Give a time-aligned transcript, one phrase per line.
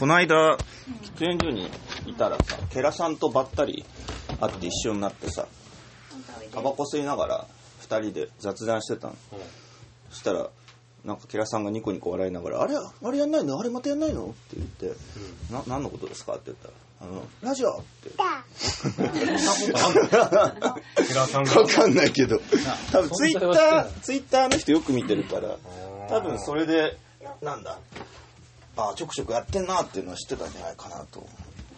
[0.00, 1.68] この間喫煙所に
[2.06, 3.84] いたらさケラさんとばったり
[4.40, 5.46] 会って一緒になってさ
[6.52, 7.46] タバコ吸いながら
[7.82, 9.16] 2人で雑談してたの。
[10.10, 10.48] そしたら
[11.04, 13.58] なんかケラさんがニコニコ笑いながら「あれあれやんないの？
[13.58, 14.98] あれまたやんないの?」って言って
[15.52, 18.10] 「な何のことですか?」って言ったら「あのラジオ」って。
[21.06, 21.60] ケラさんが。
[21.60, 22.40] わかんないけど。
[22.92, 25.56] 多分ツイッターツイッターの人よく見てるから
[26.08, 26.98] 多分それで
[27.42, 27.78] なんだ？
[28.88, 31.26] あちょくちょくやってんなっていうのは知ってたんじゃないかなと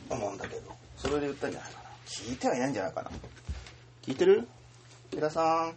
[0.09, 0.73] 思うんだけど。
[0.97, 1.89] それで言ったんじゃないかな。
[2.07, 3.11] 聞いてはいないんじゃないかな。
[4.03, 4.47] 聞いてる？
[5.11, 5.75] ケラさん。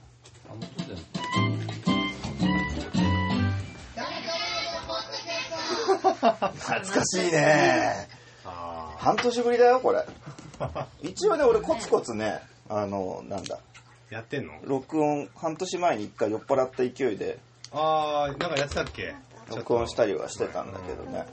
[6.36, 8.08] 懐かしいね。
[8.46, 10.06] あ半年ぶりだよこれ。
[11.02, 13.60] 一応ね俺コツコツねあのなんだ。
[14.12, 14.54] ーやってんの？
[14.64, 17.40] 録音半年前に一回酔っ払った勢いで。
[17.72, 19.16] ああなんかやってたっけ？
[19.50, 21.26] 録音したりはしてたんだけどね。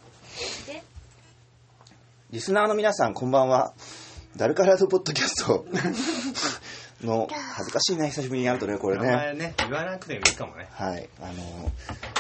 [2.31, 3.75] リスナーの皆さんこんばんは。
[4.37, 5.67] ダルカラードポッドキャスト
[7.03, 8.09] の恥ずかしいね。
[8.09, 9.07] 久しぶりにやるとねこれね。
[9.07, 10.69] 名前ね言わなくてもいいかもね。
[10.73, 11.09] はい。
[11.21, 11.71] あの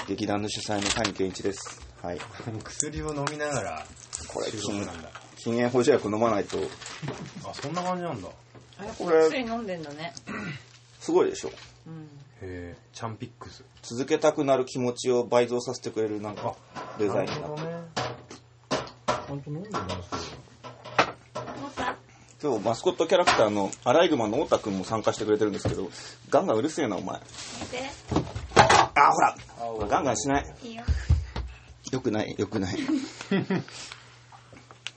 [0.06, 1.80] 劇団の主催の谷健一です。
[2.02, 2.18] はい。
[2.64, 3.86] 薬を飲みながら
[4.28, 5.10] これ禁なんだ。
[5.38, 6.58] 禁煙補助薬飲まないと。
[7.44, 8.28] あそんな感じなんだ。
[8.28, 8.32] へ
[8.98, 10.12] これ薬飲んでんだね。
[11.00, 11.50] すごいでしょ。
[11.86, 12.08] うん。
[12.42, 13.64] えチャンピックス。
[13.82, 16.54] 続けたくなる気持ちを倍増させてくれるなんか
[16.98, 17.76] デザインになってなるほどね。
[19.28, 20.36] 本当飲んでます
[22.42, 25.88] 今日マスコットキャラクターのアライグマの太田くんも参加してくれてるんですけど
[26.28, 27.20] ガンガンうるせえなお前。
[27.20, 27.24] で、
[28.56, 29.36] あほら。
[29.88, 30.54] ガンガンしない。
[30.64, 30.82] いいよ。
[31.92, 32.76] よくないよくない。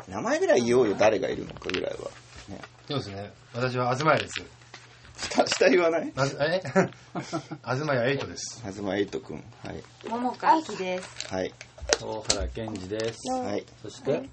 [0.07, 2.09] 名前ぐらい言おうよ誰がいるのかぐらいは、
[2.49, 3.31] ね、そうですね。
[3.53, 4.43] 私は東屋です
[5.17, 6.11] 下下言わない？
[6.15, 6.61] なえ？
[7.65, 8.61] 東屋エイトです。
[8.65, 9.83] 東エイトくんはい。
[10.07, 11.33] 桃香きです。
[11.33, 11.53] はい。
[12.01, 13.19] 大原健二です。
[13.31, 13.63] はい。
[13.81, 14.23] そして、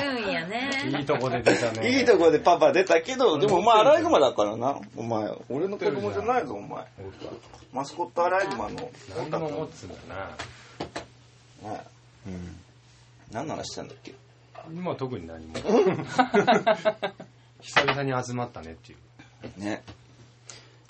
[0.00, 0.70] 言うんやね。
[0.98, 6.84] いいとこで出たねいいとこでパパ出たけどでもお前アライグマだからなお前俺の子供じゃないぞお前
[7.72, 9.94] マスコットアライグマの何でも持つんだ
[11.64, 11.80] なね
[12.26, 12.56] うん
[13.32, 14.14] 何の話したんだっけ？
[14.72, 15.54] 今は特に何も。
[17.60, 18.96] 久々に集まったねってい
[19.56, 19.60] う。
[19.60, 19.82] ね。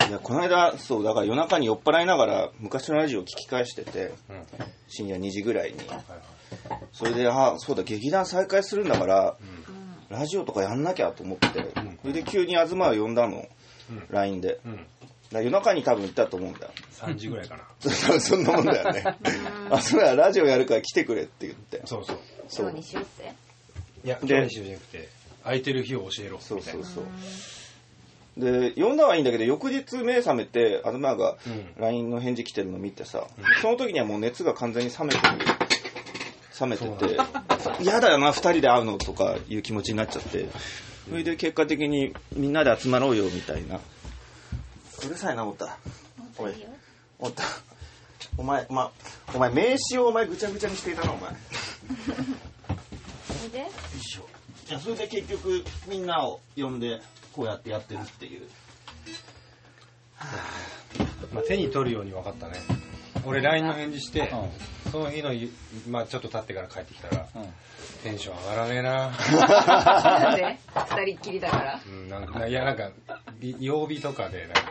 [0.07, 4.35] いやこの間そうだから夜中に酔っ払いながら昔のラジオを聞き返しててうん。
[4.37, 4.45] はい
[4.87, 5.77] 深夜2時ぐらいに。
[5.87, 6.03] はい
[6.93, 9.35] それであそうだ劇団再開するんだから
[10.09, 10.17] うん。
[10.17, 11.47] ラジオとかやんなきゃと思って
[12.01, 13.47] それで急に東を呼んだの。
[13.89, 14.07] うん。
[14.09, 14.59] LINE で
[15.33, 16.71] ら夜中に多分行ったと思うんだよ。
[16.99, 17.63] 3時ぐらいかな。
[17.81, 19.03] 多 分そんなもんだよね。
[19.69, 21.81] あそれはラジオやるから来てくれって言って。
[21.85, 22.17] そうそう。
[22.47, 22.65] そう。
[22.65, 23.33] 今日にしようって。
[24.03, 25.09] いやで今日にしようじゃなくて
[25.43, 27.05] 空いてる日を教えろそうみたいうなそそう。
[28.37, 31.73] で読んだはいいんだけど翌日目覚めて東がうん。
[31.77, 33.43] LINE の返事来てるの見てさ、うん。
[33.61, 35.23] その時にはもう熱が完全に冷めてる。
[36.59, 37.17] 冷めてて
[37.83, 40.45] 嫌だよな2人で会うのとかいう気持ちになっちゃって。
[41.09, 43.79] それで結果的にみんなで集まろうよみたいな
[45.05, 45.77] うるさいな太田
[46.37, 46.67] おいいいよ
[47.19, 47.43] 太田
[48.37, 48.91] お前ま
[49.33, 51.31] お前名刺をお前ぐちゃぐちゃにしていたなお前。
[53.27, 57.01] それで、いやそれで結局みんなを呼んで
[57.33, 58.47] こうやってやってるっていう。
[61.33, 62.55] まあ、手に取るように分かったね。
[63.25, 64.33] 俺 LINE の返事して、う
[64.91, 65.51] その日のゆ、
[65.89, 67.27] まあ、ちょっと経ってから帰ってきたらん。
[67.35, 67.53] うん。
[68.03, 69.11] テンション上がらねえな。
[69.11, 70.59] なんで？
[70.73, 71.81] 二人っきりだから。
[71.85, 72.91] うんなんかいやなんか
[73.39, 74.61] り曜日とかでなんか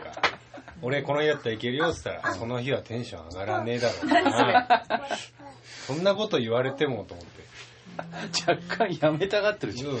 [0.81, 4.07] 俺この日だったらいけるよって言ったらその日はテンション上がらねえだろう。
[4.07, 4.87] な
[5.87, 7.37] そんなこと言われてもと思って。
[8.51, 9.91] 若干やめたがってるじゃん。
[9.91, 9.99] うん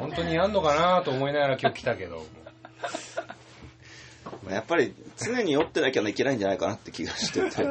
[0.00, 2.24] 本当にやんのかなと思いながら今日来たけど。
[4.50, 7.64] やっぱり常に酔ってなきゃいけないんじゃないかなって気がしてて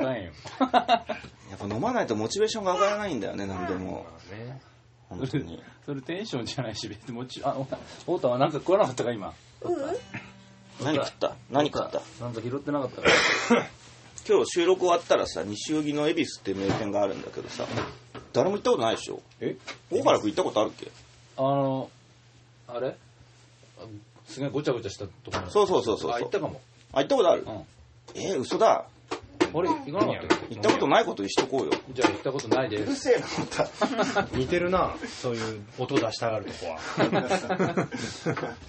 [1.51, 1.59] やっ。
[1.59, 4.05] ぱ飲まないとモチベーションが上がらないんだよね何でも。
[4.09, 4.61] まあね。
[5.09, 5.61] 本当に。
[5.85, 7.55] それテンションじゃないし、別にもち、あ、
[7.99, 9.33] 太田はなんか食わなかったか、今？
[10.81, 11.35] 何食った？
[11.51, 12.01] 何食った？
[12.23, 13.07] なんか拾ってなかったか？
[13.55, 13.67] ら。
[14.27, 17.65] 今日収録終わったらさ西荻の恵比寿って名店があるんだけどさ
[18.33, 19.19] 誰も行ったことないでしょ？
[19.41, 19.57] え？
[19.91, 20.91] 大原君行ったことあるっけ？
[21.37, 21.89] あの、
[22.67, 22.95] あれ？
[23.79, 23.85] あ
[24.27, 25.49] すげえごちゃごちゃしたところ。
[25.49, 26.11] そうそうそうそう。
[26.11, 26.61] あ、行ったかも。
[26.93, 27.43] あ行ったことある？
[27.45, 27.65] うん。
[28.15, 28.85] えー、嘘だ
[29.53, 31.71] あれ行かなかった行ったことないことにしとこうよ。
[31.93, 33.09] じゃあ行ったことないでうるす。
[33.09, 34.27] せえなまた。
[34.37, 37.87] 似てるなそういう音出したがるとこは。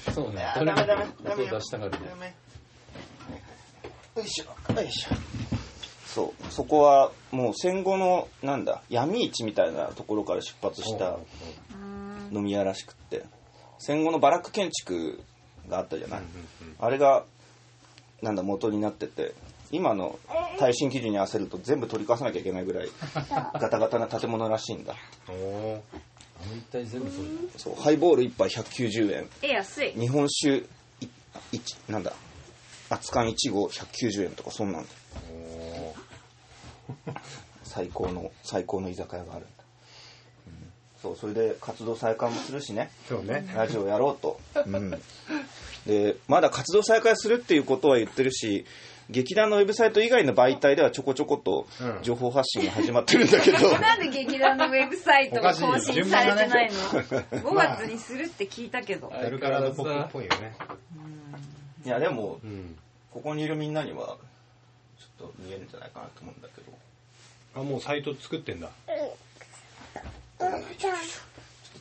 [0.12, 0.46] そうね。
[0.54, 1.96] ダメダメダメ音出したがるで。
[2.08, 4.72] やめよいしょ。
[4.74, 5.14] よいしょ。
[6.06, 6.52] そう。
[6.52, 11.18] そこはもう戦後のなんだ闇市みたいなところから出発した
[12.32, 13.24] 飲み屋らしくって。
[13.78, 15.20] 戦後のバラック建築
[15.68, 16.20] があったじゃない、
[16.78, 17.24] あれが
[18.22, 19.34] なんだ元になってて
[19.72, 20.18] 今の
[20.58, 22.88] 耐震基準に合わせると全部取り返さなきゃいけないぐらい
[23.58, 24.94] ガタガタな建物らしいんだ。
[25.28, 25.82] おお
[26.42, 29.28] あの一体全部そうじそうハイボール1杯190円。
[29.42, 29.92] え、安い。
[29.92, 30.58] 日本酒
[31.00, 31.08] い
[31.52, 32.12] 一なんだ。
[32.90, 34.82] 熱燗1合190円とかそんなん。
[34.84, 34.88] だ
[35.32, 35.94] お
[37.64, 39.46] 最高の最高の居酒屋がある。
[39.46, 39.64] んだ、
[40.48, 42.90] うんそうそれで活動再開もするしね。
[43.08, 43.50] そうね。
[43.56, 44.90] ラジオやろうと、うん、
[45.86, 48.66] でまだ活動再開するっていうことは言ってるし
[49.12, 52.02] 劇団のウェブサイト以外の媒体ではちょこちょことうん。
[52.02, 56.80] 情報発信が始まってるんだけど、 なんで劇団のウェブサイトが更新されてないの？
[56.88, 59.10] おかしいよ ?5 月にするって聞いたけど。
[59.10, 60.56] やるからのポップっぽいよね。
[61.84, 62.76] いやでもうん。
[63.12, 64.16] ここにいるみんなには
[64.98, 66.72] ちょっと見えるんじゃないかなと思うんだけど。
[67.54, 68.70] あもうサイト作ってんだ。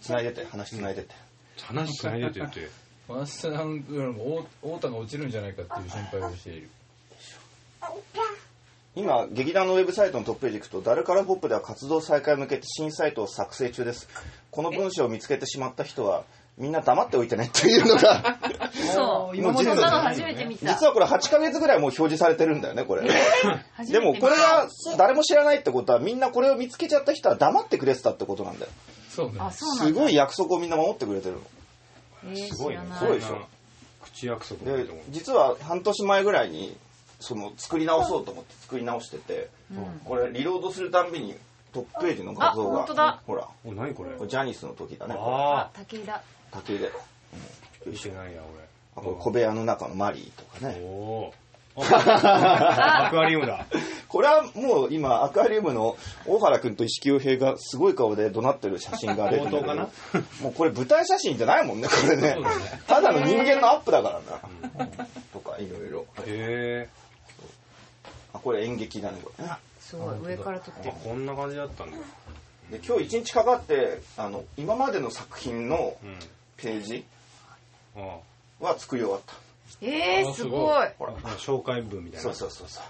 [0.01, 1.16] つないでて話つないでて。
[1.62, 2.69] 話つないでてって。
[3.07, 6.69] 太田が落ちるんじゃないかっていう心配をしている
[8.95, 14.10] 今劇団のウェブサイトのトップページ行くと「ダルカラポップ」では活動再開に向けて新サイトを作成中です。
[14.51, 16.25] この文章を見つけてしまった人は
[16.57, 18.38] みんな黙っておいてねっていうのが
[18.94, 19.38] そう。
[19.38, 20.74] 今までそんなの初めて見た。
[20.74, 23.10] 実はこれ8ヶ月ぐらいもう表示されてるんだよねこれ。
[23.89, 24.68] でもこれが
[24.98, 28.72] 誰も知らないってことはみんなこれを見つけちゃった人は黙ってくれてたってことなんだよ。
[29.10, 29.39] そうね。
[29.51, 31.42] すごい約束をみんな守ってくれてるの。
[32.25, 32.75] えーすごい。
[32.75, 33.38] ねすごいでしょ。
[34.04, 36.75] 口約束だでと思う実は半年前ぐらいに
[37.22, 39.50] その作り直そうと思って作り直してて、
[40.06, 41.36] これリロードするたんびに
[41.74, 43.48] トップページの画像がほら。
[43.64, 44.28] お何これ？
[44.28, 45.16] ジャニスの時だね。
[45.16, 46.22] これああ、武井だ。
[46.52, 46.88] 竹で。
[46.88, 48.42] あ見てないや
[48.96, 50.82] あこれ小部屋の中のマリーとか俺ね。
[50.84, 51.34] おお
[51.82, 53.66] アクアリウムだ。
[54.10, 55.96] これはもう今アクアリウムの
[56.28, 59.52] 大原君と石清平がすごい顔で怒鳴ってる写真が出てる
[60.42, 62.36] もうこれ舞台写真じゃないもんねこれね。
[62.36, 62.36] ね。
[62.88, 64.88] ただの人間のアップだからな、
[65.32, 66.06] とかいろいろ。
[66.26, 67.00] へえあ
[68.44, 69.46] これ演劇だねこれ
[69.80, 70.94] すごい、上から撮ってる。
[71.04, 71.98] こんな感じだったんだ。
[72.72, 76.20] で今日一日かかってあの今までの作品のうん
[76.56, 77.06] ページ
[77.96, 78.20] あ
[78.60, 79.34] は作り終わった。
[79.82, 80.90] えー、すごい。
[80.98, 81.14] ほら。
[81.24, 82.24] あ紹介文みたいな。
[82.24, 82.84] そうそうそうそう。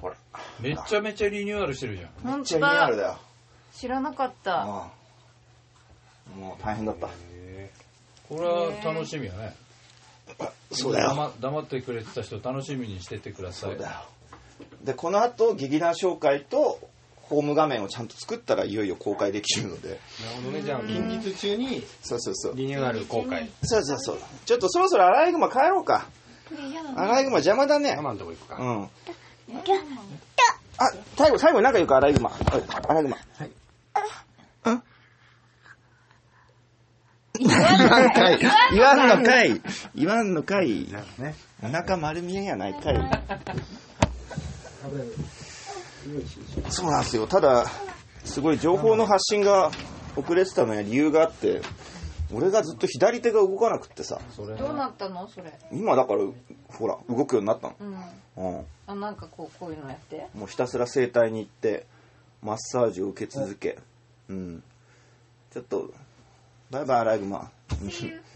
[0.00, 0.16] ほら。
[0.60, 2.36] めちゃめちゃリニューアルしてるじゃん。
[2.36, 3.02] めっちゃリニューアルだ。
[3.02, 3.18] だよ。
[3.72, 4.62] 知らなかった。
[4.62, 4.90] ああ
[6.38, 7.08] もう大変だった。
[7.08, 7.70] へ
[8.28, 9.56] これは楽しみやね。
[10.70, 11.14] そうだよ。
[11.14, 13.72] 黙黙ってくれてた人楽しみにしててください。
[13.72, 13.96] うそだよ
[14.82, 16.80] でこの後劇団紹介と
[17.28, 20.00] ホーム画面をちゃんと作ったらいよいよ公開できるので。
[20.22, 20.80] えなるほどねじゃあ。
[20.80, 22.56] 近日中にそうそうそう。
[22.56, 23.50] リニューアル公開。
[23.62, 24.18] そうそうそう。
[24.46, 26.06] ちょっとそろそろアライグマ帰ろうか。
[26.96, 27.96] アライグマ邪魔だね。
[27.96, 28.56] ママのとこ行くか。
[28.56, 28.84] うん。
[28.84, 28.88] あ
[31.16, 32.30] 最後最後に何か言うかアライグマ。
[32.88, 33.16] アライグマ。
[33.16, 33.50] はい。
[34.64, 34.82] うん。
[37.40, 38.38] 言わんのかい。
[38.72, 39.62] 言わんのかい。
[39.94, 40.88] 言わんのかい。
[40.90, 41.34] なんかね。
[41.62, 42.94] お腹丸見えやないかい
[46.70, 47.26] そうなんですよ。
[47.26, 47.66] ただ
[48.24, 49.70] すごい情報の発信が
[50.16, 51.60] 遅れてたのには理由があって
[52.32, 54.20] 俺がずっと左手が動かなくってさ。
[54.36, 55.26] それどうなったの？
[55.28, 55.52] それ。
[55.72, 56.20] 今だから
[56.68, 57.94] ほら動くようになったの、うん。
[58.36, 60.26] うん、あ、なんかこう、こういうのやって。
[60.34, 61.86] もうひたすら整体に行って
[62.42, 63.78] マッサージを受け続け。
[64.28, 64.62] うん。
[65.52, 65.90] ちょっと
[66.70, 67.50] バイバイアライグマ。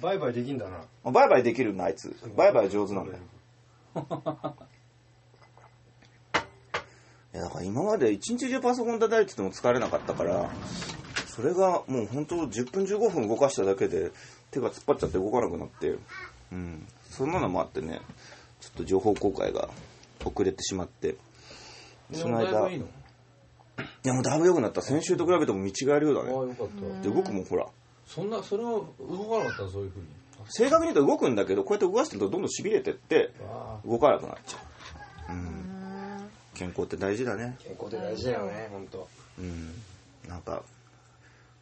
[0.00, 0.78] バイバイできんだな。
[1.04, 2.16] うんバイバイできるんだあいつ。
[2.36, 3.18] バイバイ上手なんだよ
[7.34, 10.50] いやだから今まで一日中パソコン叩いてても疲れなかったから
[11.26, 14.10] それがもう本当10分15分動かしただけで
[14.50, 15.96] 手が突っ張っちゃって動かなくなって
[16.52, 16.86] うん。
[17.10, 18.00] そんなのもあってね
[18.60, 19.68] ちょっと情報公開が
[20.24, 21.16] 遅れてしまって
[22.12, 22.80] その間い
[24.04, 24.82] やもうだいぶ良くなった。
[24.82, 26.32] 先週と比べても見違えるようだね。
[26.36, 27.08] ああよかった。
[27.08, 27.66] で動くもんほら。
[28.06, 28.84] そんなそれは動
[29.38, 30.06] かなかったそういうふうに。
[30.48, 34.58] 正確に言うと動くんだけどこうやって動かしてるとどんどん痺れてってあ動かなくなっちゃ
[35.30, 35.32] う。
[35.32, 35.81] うん
[36.54, 37.56] 健康って大事だね。
[37.62, 39.08] 健康って大事だよね本当。
[39.38, 39.74] うん。
[40.28, 40.62] なんか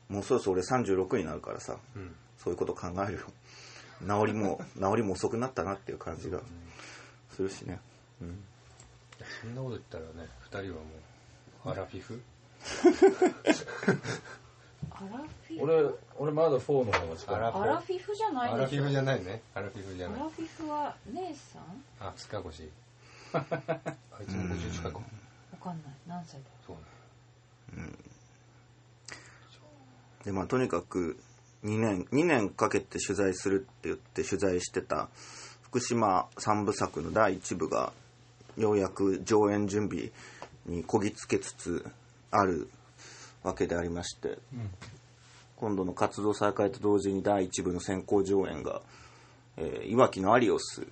[0.08, 2.14] もうそろそろ俺36になるからさうん。
[2.38, 3.20] そういうこと考えるよ。
[4.02, 6.40] 治りも 治りも遅くなったなっていう感じが
[7.36, 7.78] するしね、
[8.22, 8.42] うん、
[9.42, 10.82] そんなこと言ったらね二人はも
[11.66, 12.22] うアラフィフ？
[14.90, 17.34] アラフィ俺俺まだ4の方が近い。
[17.34, 18.90] アラフアラフィフじゃないアラフィフ。
[18.90, 19.42] じゃないね。
[19.54, 20.20] アラフィフじゃない。
[20.20, 21.84] アラフィフは姉さん？
[22.00, 22.70] あ塚越
[23.32, 24.94] あいつも50近く。
[24.96, 25.02] わ
[25.62, 25.92] かんない。
[26.06, 26.76] 何歳だそう
[27.80, 27.86] ね。
[30.24, 31.18] でまあとにかく
[31.64, 35.08] 2年2年かけて取材するって言って取材してた
[35.62, 37.92] 福島三部作の第1部が
[38.56, 40.10] ようやく上演準備
[40.66, 41.86] にこぎつけつつ
[42.30, 42.68] ある
[43.42, 44.38] わけでありまして、
[45.56, 48.82] 今度の活動再開と同時に第1部の先行上演が、
[49.56, 50.86] えーいわきのアリオス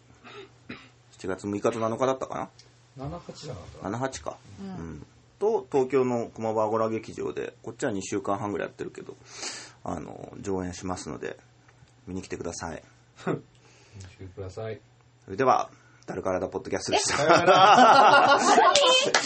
[1.18, 2.50] 7月6日と7日だったか
[2.98, 5.06] な？78じゃなかった？78か、うん。
[5.38, 9.14] と東京の駒場アゴラ劇場でこっちは2週間半ぐらいやってるけど
[9.84, 11.38] あの上演しますので
[12.06, 12.82] 見に来てください。
[13.26, 13.34] 見
[14.26, 14.80] てください。
[15.24, 15.70] それでは
[16.06, 17.22] ダルカラダポッドキャストでした。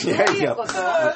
[0.04, 0.56] いやいや。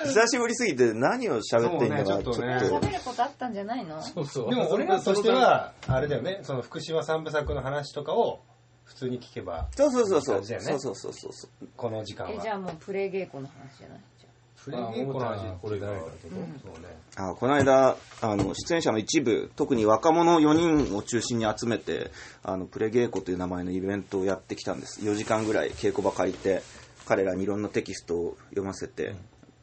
[0.05, 4.01] 久しぶりすぎて何を喋っていいんだかちょっとそうね喋ることあったんじゃないの？
[4.01, 4.51] そうそう。
[4.51, 6.39] でも俺らとしてはあれだよね。
[6.43, 8.41] その福島三部作の話とかを
[8.87, 10.37] 普通に聞けばそうそうそうそう。
[10.37, 10.67] いい感じだよね。
[10.67, 11.69] そうそうそうそうそう。
[11.77, 12.33] この時間は。
[12.33, 14.29] えじゃあもうプレイ稽古の話じゃないじゃ
[14.65, 16.97] プレイ稽古の話これ誰だけどそうね。
[17.17, 22.11] あこの間あの出演者の一部特に若者4人を中心に集めて
[22.43, 25.01] あのプレゲーコという名前のイベントをやってきたんです。
[25.01, 26.63] 4時間ぐらい稽古場借りて
[27.07, 29.15] 彼らにいろんなテキストを読ませて、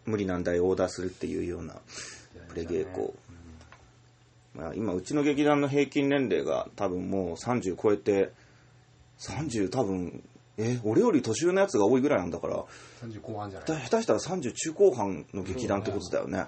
[0.05, 1.75] 無理難題をオーダーするっていうような
[2.49, 3.13] プレゲーコ、
[4.55, 8.31] まあ、今うちの劇団の平均年齢が多分もう30超えて
[9.19, 10.23] 30多分
[10.57, 12.63] え俺より年上のやつが多いぐらいなんだから
[13.01, 13.67] 30後半じゃない？
[13.67, 16.45] だ下手したら30中後半の劇団ってことだよね。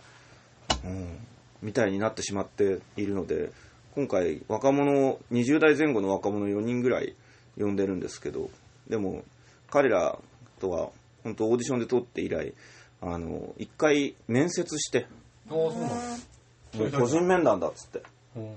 [0.84, 1.18] うん、
[1.62, 3.52] みたいになってしまっているので
[3.96, 7.16] 今回若者20代前後の若者4人ぐらい
[7.58, 8.50] 呼んでるんですけど
[8.88, 9.24] でも
[9.70, 10.20] 彼ら
[10.60, 10.90] とは
[11.24, 12.54] 本当オーディションで通って以来
[13.02, 15.08] あの一回面接して
[15.50, 18.04] ああそうなのもう個人面談だっつって。
[18.36, 18.44] うん。
[18.44, 18.48] い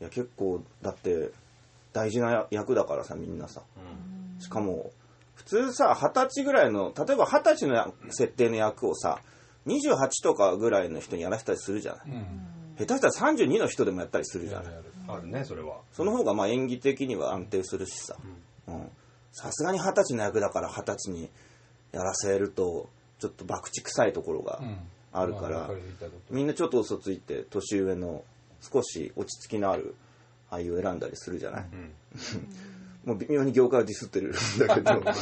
[0.00, 1.30] や結構だって
[1.98, 3.62] 大事な役だからさみんなさ。
[4.38, 4.92] しかも
[5.34, 9.18] 普通さ二十歳ぐらいの例えば二十歳のや設定の役をさ
[9.66, 12.02] 28とかぐらいの人にやらせたりするじゃない。
[12.06, 12.26] うん。
[12.78, 14.74] 下手したら32の人でもやったりするじゃない。
[15.08, 15.78] あるねそれは。
[15.92, 18.16] その方がまあ演技的には安定するしさ。
[18.68, 18.90] うん。
[19.32, 21.28] さすがに二十歳の役だから二十歳に
[21.90, 22.88] やらせると
[23.18, 24.60] ちょっと博打臭いところが
[25.12, 25.68] あるから、
[26.30, 28.22] みんなちょっと嘘ついて年上の
[28.60, 29.96] 少し落ち着きのある
[30.50, 31.92] 俳優を選んだりするじゃない、うん。
[33.04, 34.32] もう微妙に業界をディスってるん
[34.66, 35.02] だけど。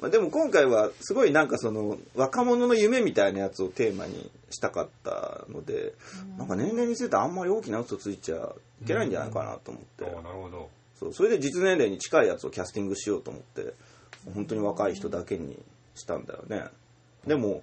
[0.00, 5.94] まあでも今回はすごいなんかその若者の夢みたいなやつをテーマにしたかったので、
[6.36, 10.68] なんか年齢についてあんまり大きな嘘ついちゃいけないんじゃないかなと思って、なるほど。
[10.98, 13.74] そうそれで実年齢に近いやつをキャスティングしようと思って
[14.34, 15.56] 本当に若い人だけに
[15.94, 16.64] したんだよね。
[17.24, 17.62] でも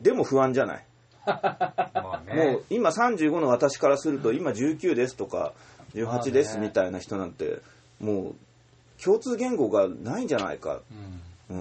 [0.00, 0.84] でも不安じゃない？
[2.34, 5.52] もう今35の私からすると今19ですとか
[5.94, 7.58] 18ですみたいな人なんて
[8.00, 8.34] もう
[9.02, 10.80] 共通言語がないんじゃないか、
[11.48, 11.56] うん。
[11.56, 11.60] う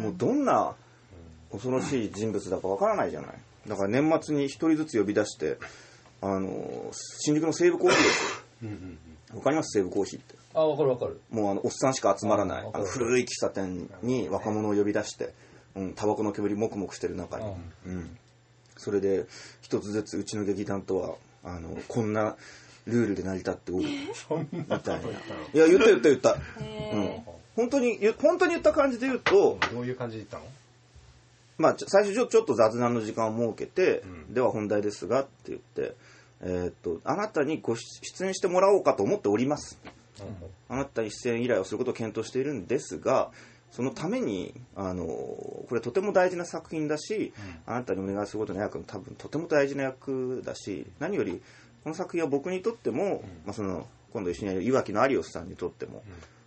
[0.00, 0.74] ん、もうどんな
[1.50, 3.30] 恐ろしい人物だかわからないじゃない。
[3.66, 5.56] だから年末に一人ずつ呼び出して
[6.20, 6.90] あの
[7.20, 9.78] 新宿の西武コーヒーですうんうんわかります？
[9.78, 10.34] 西武コーヒーって。
[10.54, 11.20] あわかるわかる。
[11.30, 12.64] もうあのおっさんしか集まらない。
[12.64, 15.34] ああの古い喫茶店に若者を呼び出して
[15.74, 17.46] うんタバコの煙もくもくしてる中に、
[17.86, 18.18] うん、
[18.76, 19.26] それで
[19.60, 21.14] 一つずつうちの劇団とは
[21.44, 22.36] あのこんな
[22.86, 23.84] ルールで成り立っておる。
[24.52, 25.08] みたいな。
[25.54, 27.20] いや言った言った言った、うん、
[27.56, 30.44] 本当に言本当に言った感じで言うと、どういう感じで言ったの？
[31.56, 34.34] まあ、最初ちょっと雑談の時間を設けて、うん。
[34.34, 35.94] では本題ですがって言って、
[36.42, 39.78] えーっとあなたにご出演してもらおうかと思っております。
[40.68, 43.30] あなたに出演依頼をすることを検討しているんですが
[43.74, 47.32] そのためにあのこれとても大事な作品だし、
[47.66, 51.42] あなたにお願いすることの役も多分とても大事な役だし何より
[51.82, 56.04] この作品は僕にとっても、まあ、その今度一緒にやるいわきの有吉さんにとっても、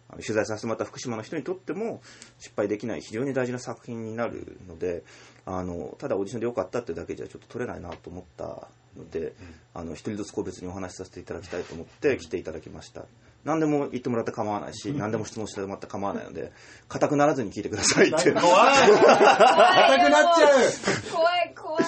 [0.10, 2.00] あの取材させてもらった福島の人にとっても
[2.39, 5.03] 失敗できない非常に大事な作品になるので
[5.46, 9.34] あのただオーディションでよかったってだけじゃちょっと取れないなと思ったので、
[9.74, 13.03] あの一人ずつ個別にお話しさせていただきたいと思って来ていただきました。
[13.46, 16.51] 何でも言ってもらって構わないし、何でも質問してもらって構わないので、
[16.89, 18.32] 硬くならずに聞いてくださいって。
[18.36, 21.84] 怖い硬くなっちゃう怖い怖い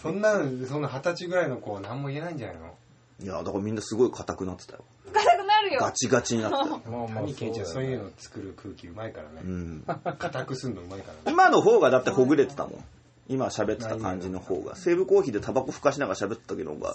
[0.00, 0.32] そんな
[0.68, 2.74] そんな二十歳ぐらいの子は何も言えないんじゃないの？
[3.22, 4.84] いや、だからみんなすごい硬くなってたよ。
[5.12, 6.82] 硬くなるよガチガチになってたよ。
[6.86, 9.84] まあまあ谷健一はそういうの作る空気うまいからねうん。
[10.18, 12.84] 硬くすんのうまいからね今の方がだってほぐれてたもん。
[13.28, 14.76] 今喋ってた感じの方が。
[14.76, 16.94] 西武コーヒーでタバコふかしながら喋ってた時の方が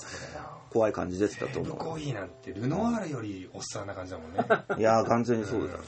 [0.71, 4.39] 怖い感じ出てたとブコー思ヒーなんてルノワールよりおっさんな感じだもんね。
[4.77, 4.79] う。
[4.79, 5.73] いやー、完全にそうだ。
[5.73, 5.79] よ。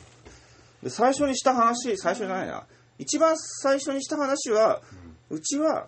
[0.84, 2.68] で、最初にした話、最初じゃないな。
[3.00, 4.82] 一番最初にした話は、
[5.30, 5.88] うちは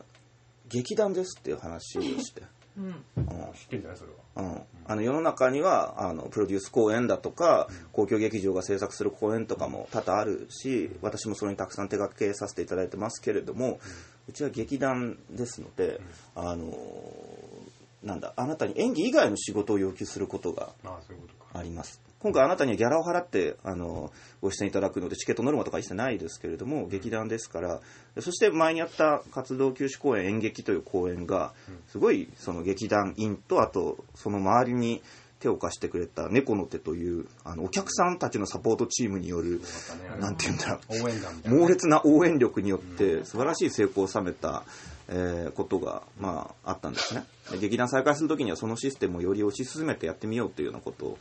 [0.70, 2.44] 劇団ですっていう話をして。
[2.78, 2.86] うん。
[2.86, 3.26] うん。
[3.54, 4.26] 知ってんじゃないそれは。
[4.38, 13.80] うん、あの世の中にはあのプロデュース公演だとか、公共劇場が制作する公演とかも多々あるし私もそれにたくさん手掛けさせていただいてますけれども、
[14.28, 16.02] うちは劇団ですので、
[16.36, 16.66] あの
[18.06, 20.70] なんだあなたに演技以外の仕事を要求することが
[21.54, 22.02] あります。
[22.20, 27.82] 今回あなたにはギャラを払ってあのご出演いただくのでチケットノルマとか一切ないですけれども劇団ですから
[28.20, 31.54] そして前にやった活動休止公演演劇という公演が
[31.88, 35.04] すごいその劇団員とあとその周りに
[35.40, 39.62] 手を貸してくれた猫の手というあのお客さんたちのサポートチームによる
[40.20, 41.50] なんていうんだろう。
[41.50, 44.64] 猛烈な応援力によって素晴らしい成功を収めた、
[45.08, 47.24] えーことが、まあ、あったんですね。
[47.52, 51.18] で劇団再開するときにはそのシステムをより推し進めてやってみようというようなことを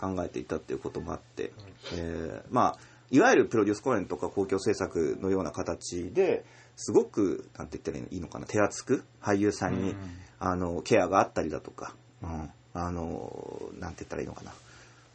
[0.00, 1.52] 考えていたっていうこともあって、
[1.94, 2.78] えーまあ、
[3.10, 6.44] いわゆるプロデュース公演とか公共制作のような形で
[6.76, 9.96] すごくなんて言ったらいいのかな手厚く俳優さんに、
[10.38, 14.52] あのケアがあったりだとか、うん、あのなんて言ったらいいのかな。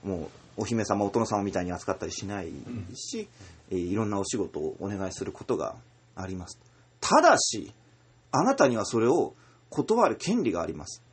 [0.04, 2.52] もうお姫様お殿様みたいに扱ったりしない
[2.94, 3.28] し、
[3.72, 5.76] えーいろんなお仕事をお願いすることが
[6.16, 6.60] あります。
[7.00, 7.74] ただし
[8.34, 9.36] あなたにはそれを
[9.70, 11.04] 断る権利があります。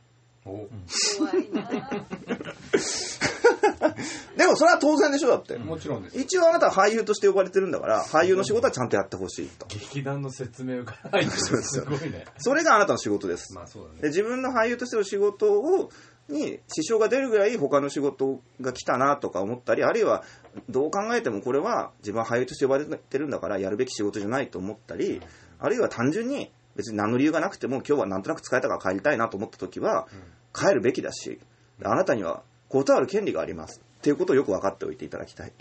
[4.35, 6.19] でもそれは当然でしょだって、もちろんです。
[6.19, 9.67] 一応あなたは俳優として呼ばれてるんだから俳優の仕事はちゃんとやってほしいと。
[9.67, 11.81] 劇団の説明がないってす。
[11.81, 12.25] ごいね。
[12.39, 14.01] それがあなたの仕事です、まあそうだね。
[14.01, 15.91] で自分の俳優としての仕事を
[16.27, 20.23] に支障が出るぐらい他の仕事が来たなとか思ったりあるいは
[20.69, 25.21] どう考えてもこれは自分は俳優として呼ばれてるんだからやるべき仕事じゃないと思ったり
[25.59, 30.07] あるいは単純に別に何の理由がなくても今日はなんとなく疲れたから帰りたいなと思った時は
[30.53, 31.39] 帰るべきだし
[31.83, 33.81] あなたには断る権利があります。
[33.99, 35.51] っていうことをよく分かっておいていただきたい。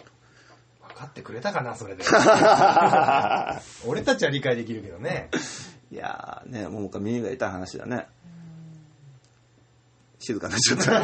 [0.88, 2.04] 分かってくれたかなそれで。
[3.86, 5.28] 俺たちは理解できるけどね。
[5.90, 8.06] いやーねももか耳が痛い話だね。
[10.20, 11.00] 静かになっちゃった。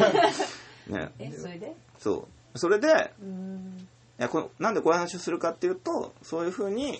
[0.93, 1.11] ね。
[1.19, 1.75] えそれで？
[1.99, 2.57] そう。
[2.59, 3.87] それでうん。
[4.19, 6.99] いやこのなんでこういう話をするかっていうとそういうふうに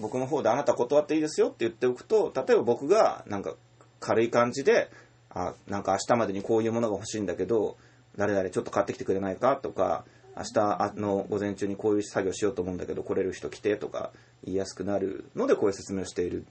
[0.00, 3.54] 僕の方であなた断っていいですよって言っておくと例えば僕がなんか
[4.00, 4.90] 軽い感じで
[5.30, 7.76] あなんか明日までにこういうものが欲しいんだけど
[8.16, 10.04] 誰々ちょっと買ってきてくれないかとか
[10.36, 14.12] 明日の午前中にこういう作業しようと思うんだけど来れる人来てとか
[14.44, 16.46] 言いやすくなるのでこういう説明をしている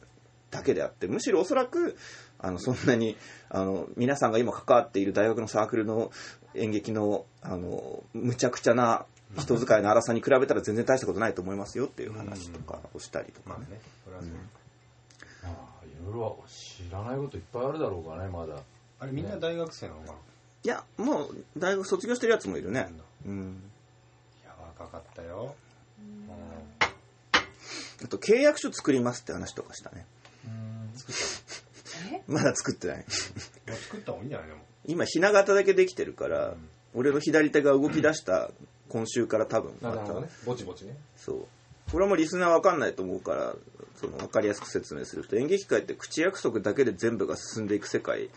[0.52, 1.98] だけであってむしろおそらく
[2.38, 3.18] あのそんなに
[3.50, 6.12] あの皆さんが今関わっている大学のサークルの
[6.54, 9.06] 演劇のあのむちゃくちゃな
[9.38, 13.66] 人使いの荒さに比べたら全然大したことないと思いますよっていう話とかをしたりとかね。
[15.44, 18.56] まあいろいろ知らないこといっぱいあるだろうからね、まだ。
[19.00, 20.14] あれみんな大学生なのかな？
[20.64, 22.88] いやもう大学卒業してるやつもいるね。
[23.26, 23.64] うん。
[24.46, 25.56] や若かったよ。
[28.04, 30.06] あと契約書作りますって話とかしたね。
[30.96, 31.16] 作っ
[32.28, 33.06] まだ作ってない。
[33.08, 34.48] 作った方がいいんじゃない？
[34.48, 34.62] でも。
[34.88, 36.56] 今ひな形だけできてるから、
[36.94, 38.52] 俺の左手が動き出した
[38.90, 40.14] 今週から多分また。
[40.20, 40.96] ねぼちぼちね。
[41.16, 41.46] そう。
[41.92, 43.56] これはもうリスナーわかんないと思うから
[43.96, 48.30] その分かりやすく説明すると演劇界って口約束だけで全部が進んでいく世界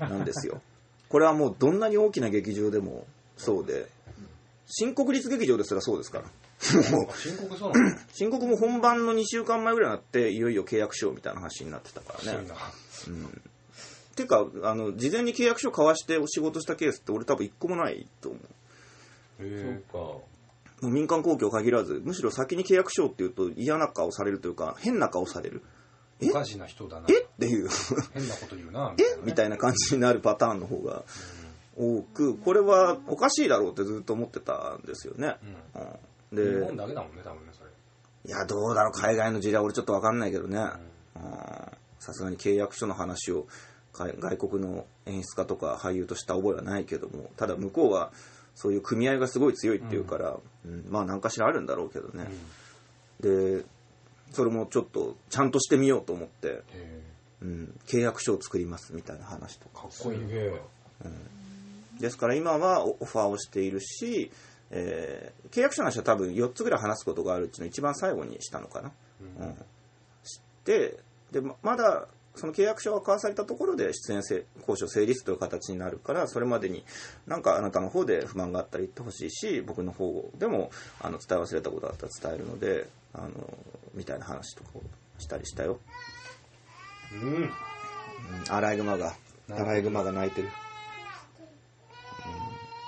[0.00, 0.60] なんですよ。
[1.08, 3.88] これはもうどんなに大きな劇場でもそうで
[4.66, 6.24] 新国立劇場ですらそうですから。
[6.90, 7.72] もう深刻そう
[8.12, 12.24] 新国も本番の2週間前ぐらいになっていよいよ契約書みたいな話になってたからね。
[12.24, 13.28] そういうな
[14.16, 18.38] ていうかあの事前に契約書交わしてお仕事したケースって俺多分1個もないと思
[19.40, 19.44] う。
[19.44, 19.98] へそうか。
[19.98, 20.22] も
[20.82, 25.62] う民間公共限らずむしろ先に契約書っていうと嫌な顔されるというか変な顔される。
[26.20, 26.30] え？
[26.30, 27.06] おかしな人だな。
[27.10, 27.20] え？
[27.22, 27.68] っていう。
[28.14, 29.02] 変なこと言うな え？
[29.22, 31.04] みたいな感じになるパターンの方が
[31.76, 35.36] 多くこれはおかしいだろうってずっと思ってたんですよね、
[36.32, 36.38] うん。
[36.38, 37.70] 日で本だけだもんね多分ねそれ。
[38.24, 40.58] いやどうだろう海外の事例は俺ちょっと分かんないけどね。
[40.58, 41.22] うん。
[41.98, 43.48] さすがに契約書の話をか
[43.96, 48.12] 外国の演出家とか俳優とした覚えはないけどもただ向こうは
[48.56, 50.86] そういう組合がすごい強いっていうから、うん。
[50.88, 52.26] まあ何かしらあるんだろうけどね、
[53.20, 53.64] で
[54.32, 57.02] それもちょっとちゃんとしてみようと思って、へ
[57.42, 59.80] うん、契約書を作りますみたいな話とか。
[59.80, 60.54] ーかっこいいね。
[62.00, 64.32] ですから今はオファーをしているし、
[64.70, 68.92] えー契約書の話は多分4つぐらい話すことがあるうちの一番最後にしたのかな、
[69.40, 69.54] うん。
[70.24, 70.98] して
[71.30, 76.84] でままだその契約書が交わされたところで出演せ交渉成立という形になるからそれまでに
[77.26, 80.70] なんかあなたの方で不満があったら言ってほしいし僕の方でも
[81.00, 83.30] あの伝え忘れたことがあったら伝えるのであの
[83.94, 84.82] みたいな話とかを
[85.18, 85.80] したりしたよ、
[87.12, 87.34] うん。
[87.34, 87.50] うん、
[88.48, 89.14] アライグマが
[89.50, 90.48] アライグマが泣いてる。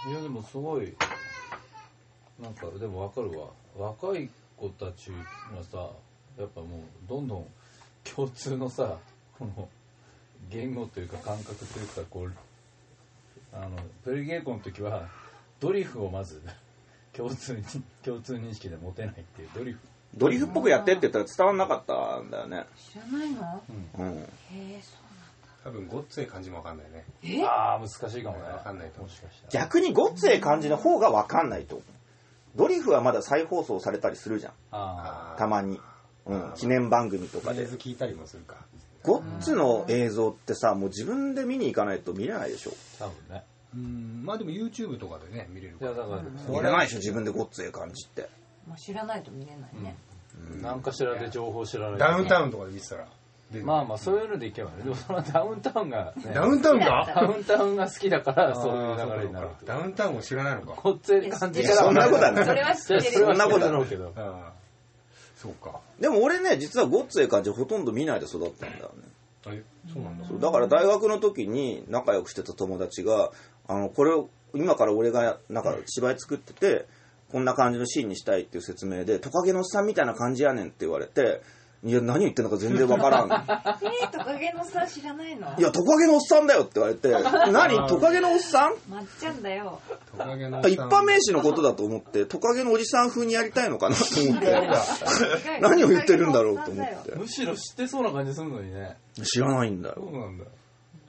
[0.09, 0.95] いや、でもすごい、
[2.41, 3.49] なんか、でもわかるわ。
[3.77, 5.11] 若い子たち
[5.55, 5.91] がさ、
[6.37, 7.47] やっぱもう、どんどん
[8.03, 8.99] 共通のさ、
[9.39, 9.69] この、
[10.51, 12.33] 言語というか感覚というか、こう、
[13.53, 15.09] あの、プレゲーコの時は、
[15.61, 16.43] ドリフをまず、
[17.13, 17.63] 共通に、
[18.03, 19.81] 共通認識で持てないっていう、ドリフ。
[20.17, 23.63] ドリフっぽくやってって言ったら伝わんなかったんだよね、知らないの？
[23.99, 25.09] うん、へえそう
[25.65, 27.05] 多分ごっつい感じもわかんないね。
[27.23, 28.45] えああ、難しいかもね。
[28.45, 29.65] わかんないともしかしたら。
[29.65, 31.87] 逆にごっつええ感じの方が分かんないと思う。
[32.57, 34.53] ドリフはまだ再放送されたりするじゃん。
[34.71, 35.79] あたまに、
[36.25, 37.67] うん、記念番組とかで。
[37.67, 38.57] 聞いたりもするか
[39.03, 42.73] ごっつの映像ってさもう自分で見に行かないと見れないでしょ。
[43.01, 43.45] あ、多分ね。
[43.75, 45.93] うんまあでも YouTube とかでね見れるから。
[45.93, 48.29] いやだから、いらないでしょ自分でごっつええ感じって。
[48.67, 49.97] まあ知らないと見れないね。
[50.63, 51.99] 何かしらで情報知らない。
[51.99, 53.09] ダウンタウンとかで見てたら
[53.65, 57.13] まあまあそういうのでいけばねでもそのダウンタウンが、ね、ダウンタウンが？
[57.15, 60.73] ダウンタウンが好きだからそういう流れになるダウンタウンを知らないのか。
[60.81, 62.45] こっち感じいやそんなことはない。
[62.45, 63.03] それは知ってる。
[63.03, 64.13] それはそんなことはだろうけど。
[64.17, 64.53] ああ
[65.39, 65.81] そうか。
[66.01, 69.05] でも俺ね実はごっつええ感じほとんど見ないで育ったんだよね。
[69.47, 70.27] えそうなんだ。
[70.27, 73.31] そうだから大学の時に仲良くしてた友達が
[73.69, 76.87] あのこれを今から俺がなんか芝居作ってて
[77.31, 81.41] こんな感じのシーンにしたいっていう説明でトカゲのおっさんみたいな感じやねんって言われて
[81.85, 83.29] いや何言ってんのか全然わからん。
[83.31, 85.55] えー、トカゲのさ知らないの？
[85.57, 87.09] いやトカゲのおっさんだよって言われて。
[87.53, 87.89] 何？
[87.89, 88.75] トカゲのおっさん？
[88.91, 89.81] まっちゃんだよ。
[90.11, 95.61] トカゲのあ一般名詞のことだと思ってトカゲのおじさん風にやりたいのかなと思って。
[95.61, 97.15] 何を言ってるんだろうと思って。
[97.15, 98.97] むしろ知ってそうな感じするのにね。
[99.23, 99.95] 知らないんだよ。
[99.99, 100.51] そうなんだト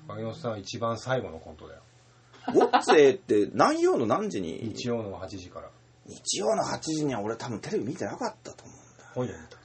[0.07, 1.81] カゲのおっさんは一番最後のコントだよ。
[2.53, 4.59] ごっつえって何曜の何時に？
[4.75, 5.69] 日曜の8時から。
[6.05, 9.09] 日曜の8時には俺多分テレビ見てなかったと思うんだよ。
[9.15, 9.58] 本屋見た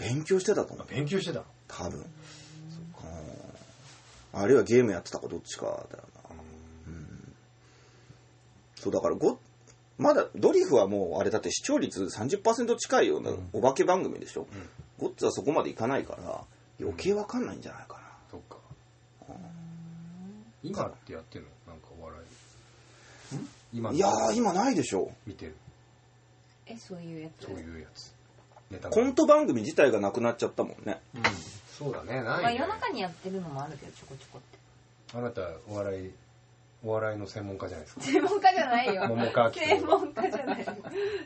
[0.00, 0.86] 勉強してたと思う。
[0.88, 2.00] 勉強してた多分。
[2.00, 2.06] うん
[4.32, 6.30] あるいはゲームやってたかどっちかだよな。
[6.86, 7.32] うん。
[8.76, 9.40] そうだからご
[9.98, 14.46] まだドリフはもうあれだって視聴率30%近いようなお化け番組でしょ、
[15.00, 16.44] ゴッツはそこまでいかないから
[16.80, 18.02] 余計わかんないんじゃないかな。
[18.30, 18.56] そっか。
[20.62, 21.48] 今ってやってんの？
[21.66, 23.36] なんかお笑い。
[23.72, 25.10] 今いやー今ないでしょ。
[25.26, 25.56] 見てる。
[26.66, 27.46] え、そういうやつ？
[27.46, 28.12] そういうやつ
[28.90, 31.00] コント番組自体がなくなっちゃったもんね。
[31.76, 32.22] そうだね。
[32.22, 32.60] まあないね。
[32.60, 34.58] 夜中にやってるのもあるけど、ちょこちょこって。
[35.18, 36.10] あなたお笑い
[36.82, 38.02] お笑いの専門家じゃないですか。
[38.02, 39.08] 専門家じゃないよ。
[39.08, 40.60] 桃川き専門家じゃない。
[40.60, 40.66] よ。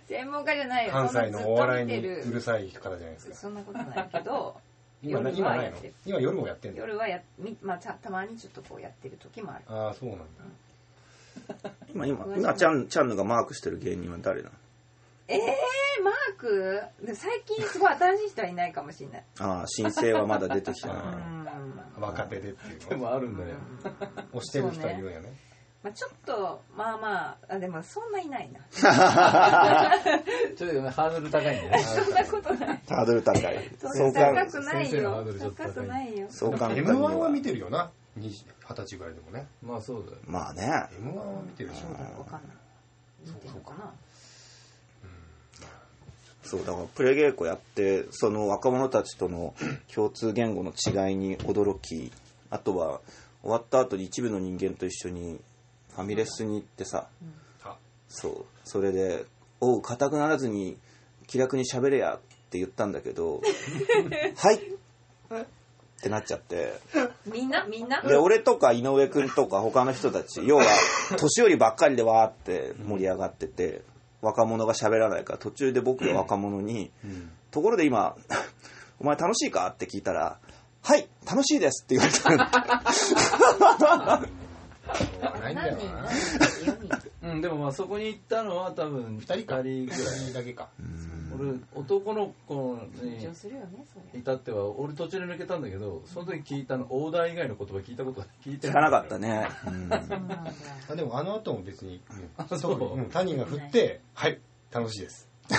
[0.08, 0.92] 専門家じゃないよ。
[0.92, 3.34] 関西のお笑いにうるさい方じゃないですか。
[3.34, 4.56] そんなことないけど、
[5.02, 5.94] 今今ないのはやってる。
[6.06, 6.78] 今夜もやってんの？
[6.78, 9.64] 夜はやみまあたたまにちょっとこうやってる時もある。
[9.68, 10.24] ああそうなんだ。
[11.94, 14.54] 今今今チャンチャンヌがマークしてる芸人は誰なの？
[15.28, 15.38] えー、
[16.04, 16.82] マーク？
[17.02, 19.24] で最近すごい新しい人はいないかもしれない。
[19.40, 21.02] ああ申請はまだ出てきてうない。
[21.02, 21.44] ん。
[22.00, 22.78] 若手でっていう。
[22.80, 23.50] でのもあるんだよ
[24.32, 25.32] 押してる人いるんやね。
[25.82, 28.60] まあちょっと、まあまあ、あでもそんないないな。
[28.70, 28.88] ちょ
[30.66, 31.78] っとねハードル高いんだよね。
[31.84, 32.80] そんなことない。
[32.88, 33.70] ハードル高い。
[33.80, 35.52] そそうんな高かくない先生のハードよルちょっ。
[35.52, 36.26] と高くないよ。
[36.30, 37.90] そう簡単に M1 はは見てるよな。
[38.16, 39.46] 二十歳ぐらいでもね。
[39.62, 40.18] まあそうだよ。
[40.26, 40.62] まあね。
[41.00, 42.56] M1 は見てるでしょわかんない。
[43.26, 43.92] 見てるのかな。
[46.44, 49.54] そうだからプレ稽古やってその若者たちとの
[49.92, 52.12] 共通言語の違いに驚き
[52.50, 53.00] あとは
[53.42, 55.40] 終わった後に一部の人間と一緒に
[55.94, 57.08] ファミレスに行ってさ
[57.64, 57.76] あ。
[58.08, 59.24] そうそれで
[59.60, 60.76] 「おう硬くならずに
[61.26, 62.18] 気楽に喋れや」っ
[62.50, 63.40] て言ったんだけど
[64.36, 64.56] 「はい!」
[65.40, 65.46] っ
[66.02, 66.74] てなっちゃって。
[67.26, 67.64] みんな？
[67.64, 68.02] みんな？
[68.02, 70.64] で俺とか井上君とか他の人たち要は
[71.16, 73.82] 年寄りばっかりでわーって盛り上がってて
[74.24, 76.90] 若者が喋らないから途中で僕が若者に
[77.52, 78.16] 「ところで今
[78.98, 80.38] お前楽しいか?」って聞いたら
[80.82, 82.30] 「はい楽しいです」って言われた
[85.40, 85.76] ないんだよ
[86.66, 86.73] 何
[87.24, 89.62] うんでもまあそこに行ったのは多分二人か。
[89.62, 90.68] 二人ぐらいだけか。
[91.36, 94.20] 俺男の子に緊張するよねそりゃ。
[94.20, 100.44] 至っては俺途中で抜けたんだけどその時聞いたのオーダー以外の言葉聞いたこと聞いて聞かなかったね、うんそうなんだ。
[100.90, 102.00] あでもあの後も別に
[102.36, 102.78] あそう。
[102.78, 104.38] 特にうん他人が振って「はい
[104.70, 105.54] 楽しいです」そ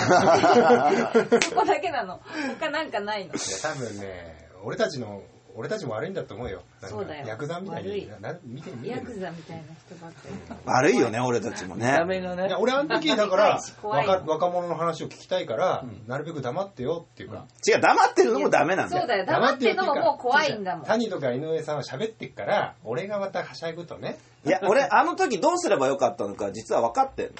[1.55, 2.21] こだけなの。
[2.59, 3.33] 他なんかないの。
[3.33, 5.21] いや多分ね俺たちの
[5.57, 6.63] 俺たちも悪いんだと思うよ。
[6.81, 7.25] そうだよ。
[7.25, 10.55] ヤクザみたい見て見てヤクザみたいな人ばっかり。
[10.65, 12.03] 悪いよね俺たちもね。
[12.05, 12.53] 目がね。
[12.59, 16.03] 俺あの時だから 若若者の話を聞きたいから、うん。
[16.07, 19.01] なるべく黙ってよっていうか、違う黙ってるのもダメなんだよ。
[19.01, 19.25] そうだよ。
[19.25, 20.85] 黙ってるのももう怖いんだもん。
[20.85, 24.17] 谷とか井上さんは喋ってっから俺がまたはしゃぐとね。
[24.45, 27.33] いや 俺あの時どうすればよかったのか実は分かってんの。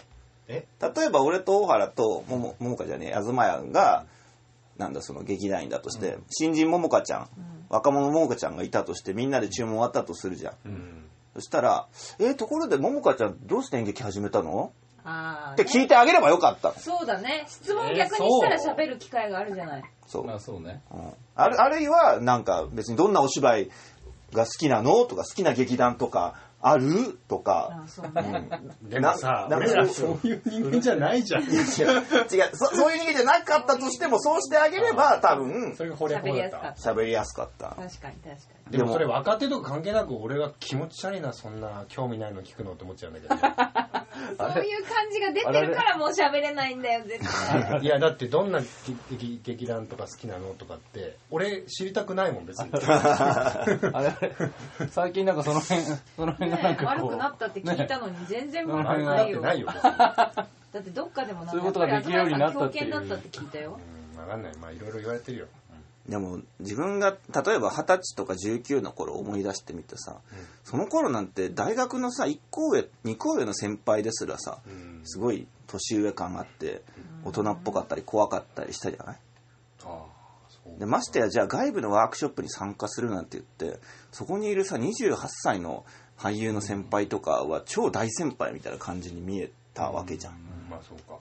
[0.47, 0.65] え？
[0.80, 4.06] 例えば俺と大原ともも桃香じゃねえ東谷が
[4.78, 7.30] なんだその劇団員だとして、新人桃香ちゃん、
[7.70, 11.06] 若者桃香ちゃんがいたとしてみんなで注文終わったとするじゃん、うん。
[11.36, 11.88] そしたら
[12.20, 14.72] 「えところで桃香ちゃんどうして演劇始めたの?」
[15.08, 16.70] ああって聞いてあげればよかった。
[16.70, 17.46] のそうだね。
[17.48, 19.84] 質問逆にしたら喋る機会があるじゃない。
[20.08, 20.82] そう、まあそうね。
[20.92, 21.14] うん。
[21.36, 23.70] あるあるいはなんか別にどんなお芝居
[24.34, 25.06] が好きなの？
[25.06, 26.34] とか好きな劇団とか
[26.67, 27.19] ある？
[27.28, 27.84] とか。
[27.84, 28.49] あそうね。
[28.82, 30.28] でもさな俺らそう。
[30.28, 31.43] いう人間じゃないじゃん。
[31.43, 31.65] 違う違う。
[32.54, 35.75] そ そういう人間じゃなかったとしてもそうしてあげれば多分。
[35.75, 36.58] それが惚れ喋り惚だった。
[36.58, 37.67] やすかった喋りやすかった。
[37.69, 38.10] 確かに確か
[38.71, 38.78] に。
[38.78, 38.93] でも。
[38.93, 43.36] それ若手とか関係なく俺が気持ち悪いなそんな興味ないの聞くのって思っちゃうんだけど
[44.38, 47.82] そういう感じが出てるからもう喋れないんだよ絶対。
[47.84, 48.60] いやだってどんな
[49.12, 52.69] 劇劇団とか好きなのとかって俺知りたくないもん別に。
[52.73, 54.88] あれ？
[54.89, 59.41] 最近なんかその辺その辺ね悪くなったって聞いたのに全然悪くないよ。
[59.41, 59.67] なってないよ。
[59.67, 62.91] だってどっかでもなんかそういうことができるようになったっていう。
[62.91, 63.80] だったって聞いたよ。
[63.89, 64.58] うん分かんない。
[64.58, 65.47] まあいろいろ言われてるよ
[66.08, 70.20] でも自分が例えば二十歳とか19の頃思い出してみてさ、
[70.63, 75.02] その頃なんて大学のさ1個上2個上の先輩ですらさ、うん。
[75.04, 76.84] すごい年上感があって
[77.24, 79.20] 大人っぽかったり怖かったりしたじゃない？
[80.78, 80.80] う。
[80.80, 83.80] でましてやじゃあ外部のワークショップに参加するなんて言って
[84.12, 85.86] そこにいるさ28歳の
[86.18, 90.39] 俳優の先輩とかは超大先輩みたいな感じに見えたわけじゃん、うん。
[90.70, 91.18] まあそうか。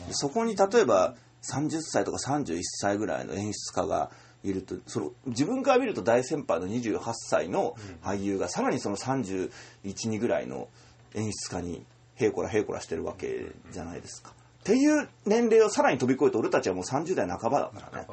[0.00, 0.06] うん。
[0.08, 4.10] でそこに例えば30歳とか31歳ぐらいの演出家が
[4.42, 10.68] いるとその自分から見ると大先輩の28歳の俳優がさらにその312ぐらいの
[11.14, 11.84] 演出家に
[12.16, 14.32] へいこらへいこらしてるわけじゃないですか。
[14.60, 18.06] っていう年齢をさらに飛び越えて俺たちはもう30代半ばだからね。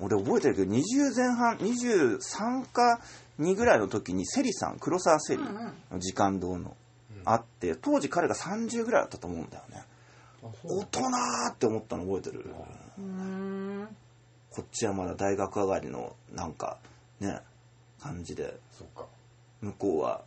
[0.00, 3.00] 俺覚えてるけど20前半23か
[3.38, 6.74] 2ぐらいの時にセリさん黒沢セリの時間堂の
[7.26, 9.82] あって当時彼が30ぐらいだったと思うんだよね
[10.42, 10.50] 大
[10.84, 12.44] 人ーって思ったの覚えてる？
[14.50, 16.78] こっちはまだ大学上がりのなんか
[17.20, 17.40] ね
[18.00, 18.58] 感じで。
[19.60, 20.22] 向こうは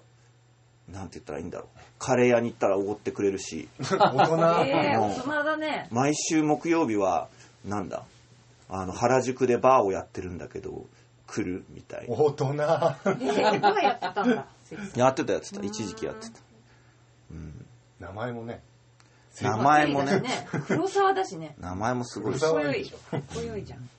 [0.88, 1.80] なんて言ったらいいんだろう。
[1.98, 3.68] カレー屋に行ったらおごってくれるし。
[3.80, 3.88] 大
[4.26, 4.38] 人？
[4.38, 5.88] 大人だね。
[5.92, 7.30] 毎週木曜日は
[7.66, 8.04] なんだ？
[8.70, 10.86] あの原宿でバーをやってるんだけど
[11.26, 12.16] 来るみたいな。
[12.16, 12.54] 大人？
[12.56, 14.46] やってたんだ。
[14.96, 15.64] やってたやってた。
[15.64, 16.40] 一時期やってた。
[18.00, 18.62] 名前もね
[19.42, 20.20] 名前もね。
[20.20, 20.48] ね。
[20.68, 21.56] 黒沢だしね。
[21.60, 22.34] 名前もすごい。
[22.36, 22.98] し黒かっこよい沢いいでしょ。
[23.12, 23.90] かっこよいじゃん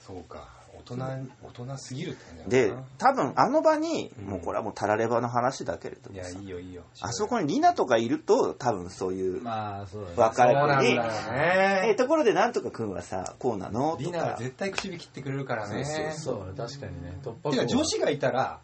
[0.00, 0.54] そうか。
[0.78, 0.96] 大人
[1.42, 4.24] 大人すぎるで多分あの場にうん。
[4.26, 6.82] もうこれはもうたらればの話だけれどないやいいよいいよ。
[7.00, 10.90] あそこにリナとかいると多分そういうまあそうだね。
[10.90, 10.98] に
[11.32, 11.94] えね。
[11.96, 13.96] ところでなんとか君はさこうなの？
[13.96, 15.84] とリナはか絶対口火切ってくれるからね。
[15.84, 17.18] そうそう確かにね。
[17.24, 18.60] 突破てか口女子がいたら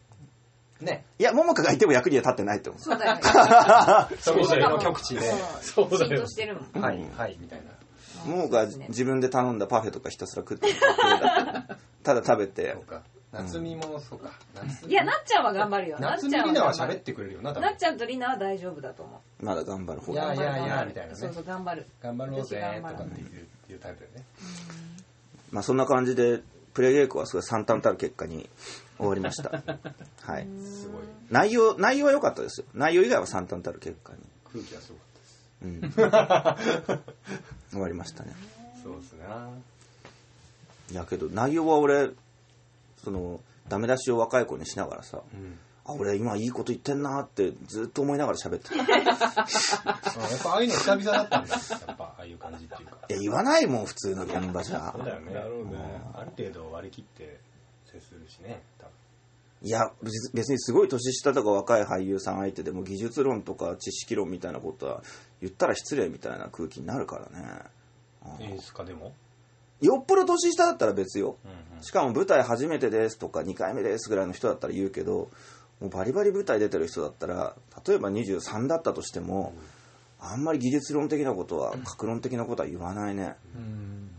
[0.83, 1.05] ね。
[1.19, 2.83] いや桃香がいても役には立ってないと思う。
[2.83, 3.23] そうだよね。
[4.21, 5.21] そうそれの極地で。
[5.61, 7.05] そうそうだよ浸透してるもんはい。
[7.17, 7.73] はいみたいな。
[8.27, 12.73] 桃が自分で頼んだパフェとかひたすら食ってた ただ食べて。
[12.73, 13.03] そうか。
[13.33, 14.31] 夏美もそうか。
[14.55, 15.99] 夏いやなっちゃんは頑張るよ。
[15.99, 17.63] なっちゃんは喋ってくれるよな多分。
[17.63, 19.45] なっちゃんとリナは大丈夫だと思う。
[19.45, 20.13] まだ頑張る方。
[20.13, 20.89] いやがいやいや頑張る。
[20.89, 21.19] みたいなね。
[21.19, 21.87] そうそう頑張る。
[22.03, 24.25] 頑張ろうぜとかっていういうタイプだよね。
[25.51, 26.43] まあそんな感じで
[26.75, 28.49] プレイ稽古はすごい惨憺たる結果に
[29.03, 29.51] 終わりました
[30.23, 34.19] はいすごい内容内容は良かったですよ内容以外は惨憺たる結果に、
[34.53, 37.03] 空気はすごかったです
[37.71, 38.35] うん、 終わりましたね
[38.83, 39.49] そうですな。
[40.91, 42.11] いやけど内容は俺
[43.03, 45.59] そのダメ出しを若い子にしながらさうん。
[45.85, 51.57] あ俺今いいこと言ってんなってずっと思いながら喋ってた やっぱああいうの久々だったんだ。
[51.57, 52.99] やっぱああいう感じっていうか。
[53.09, 55.33] や言わないもん普通の現場じゃそうだよね。
[55.33, 57.41] なるほどねある程度割り切って
[57.91, 58.63] 接するしね。
[59.65, 65.03] いや別別にすごい年下とか若い俳優さん相手でも技術論とか知識論みたいなことは
[65.41, 67.59] 言ったら失礼みたいな空気になるからね。
[68.41, 69.13] 演出家でも？
[69.81, 71.39] よっぽど年下だったら別よ。
[71.45, 71.83] うんうん。
[71.83, 75.31] しかも舞台初めてですとか2回目ですぐらいの人だったら言うけど
[75.81, 77.55] もうバリバリ舞台出てる人だったら
[77.87, 79.55] 例えば23だったとしても
[80.21, 83.37] あんまり技術論的なことは格論的なことは言わないね。
[83.57, 84.11] うん。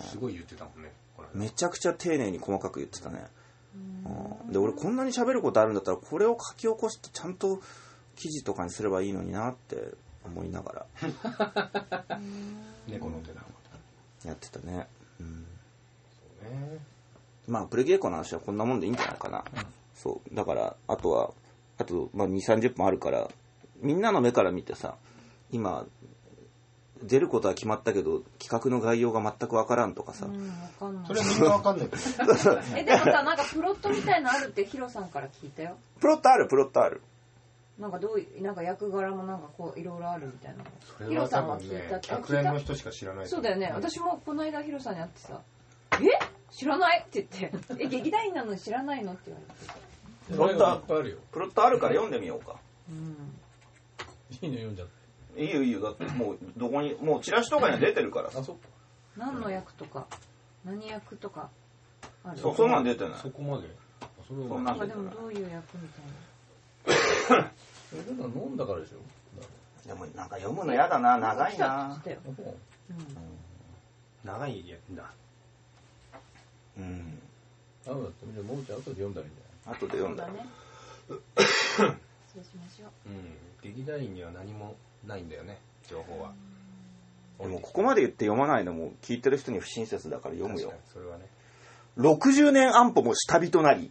[0.00, 0.90] すごい言ってたもんね。
[1.34, 3.18] めちゃくちゃ丁寧に細かく言ってたね。
[3.18, 3.26] うん
[4.50, 7.60] で俺こんなに喋ることあるんだったらこれを書き起こしてちゃんと
[8.16, 9.92] 記事とかにすればいいのになって
[10.24, 10.86] 思いながら。
[12.88, 13.42] 猫の手だ。
[14.24, 14.88] やってたね、
[15.20, 15.46] うん、
[16.42, 16.78] そうね。
[17.46, 19.44] まあプレゲーコの話はこんなもんでいいんじゃないかな、
[19.94, 20.34] そう。
[20.34, 21.32] だからあとは
[21.78, 23.28] あと、まあ、2 3 0分あるから
[23.80, 24.96] みんなの目から見てさ
[25.52, 25.86] 今
[27.02, 31.88] 出ることは決まったけど企画の概要が全くわからんとかさ、うんわかそれはみんなわかんない。
[32.76, 35.76] えでもさなんかプロットみたいのあるってヒロさんから聞いたよ。
[36.00, 37.02] プロットあるプロットある。
[37.78, 40.64] なんかどういうなんか役柄もなんかこういろいろあるみたいな
[40.98, 43.28] それは多分ね、客演の人しか知らない。
[43.28, 43.70] そうだよね。
[43.74, 45.40] 私もこの間ヒロさんに会ってさ
[46.00, 46.26] 「え？
[46.50, 49.86] 知らない?」って言って「え劇団員なのに知らないの?」って言われて
[50.34, 51.18] それはいっぱいあるよ。
[51.30, 52.56] プロットあるから読んでみようか。
[52.88, 53.38] うん。
[54.42, 54.95] いいの読んじゃって
[55.36, 55.80] いいよいいよ。
[55.82, 58.30] だってもうどこにもうチラシとかには出てるから。
[58.30, 58.68] さあそっか。
[59.16, 60.06] 何の役とか
[60.64, 61.50] 何役とか
[62.24, 62.38] ある？
[62.38, 63.18] そうそんなん出てない。
[63.20, 63.68] そこまで。
[64.00, 67.50] あそれはそんなんなんかでもどういう役みたいな？
[67.90, 68.98] それでも飲んだからでしょ。
[69.86, 71.16] でもなんか読むのやだな。
[71.18, 71.94] 長い来たな。
[71.94, 72.56] って言ってたよも
[72.90, 72.96] うん。
[74.24, 75.12] 長いやんだ。
[76.76, 77.18] うん。
[77.86, 80.32] だってじゃあもうちゃん後で読んだらいいんじ後で読んだら。
[80.32, 80.50] そうだね。
[82.26, 83.08] 失礼しましょう。
[83.08, 83.36] うん。
[83.62, 84.74] 劇団員には何も
[85.06, 86.32] ないんだよね、情報は。
[87.40, 90.72] でもここまで言って読まないのも聞いてる人に不親切だから読むよ。
[90.92, 91.26] それはね。
[91.98, 93.90] 60年安保も下火となり。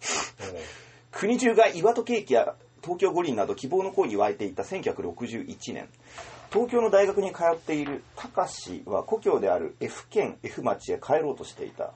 [1.12, 5.88] 国中が岩戸ケーキや東京五輪など希望の声に湧いていた1961年。
[6.50, 11.92] 東京の大学に通っている高志は故郷である F 県 F 町へ帰ろうとしていた。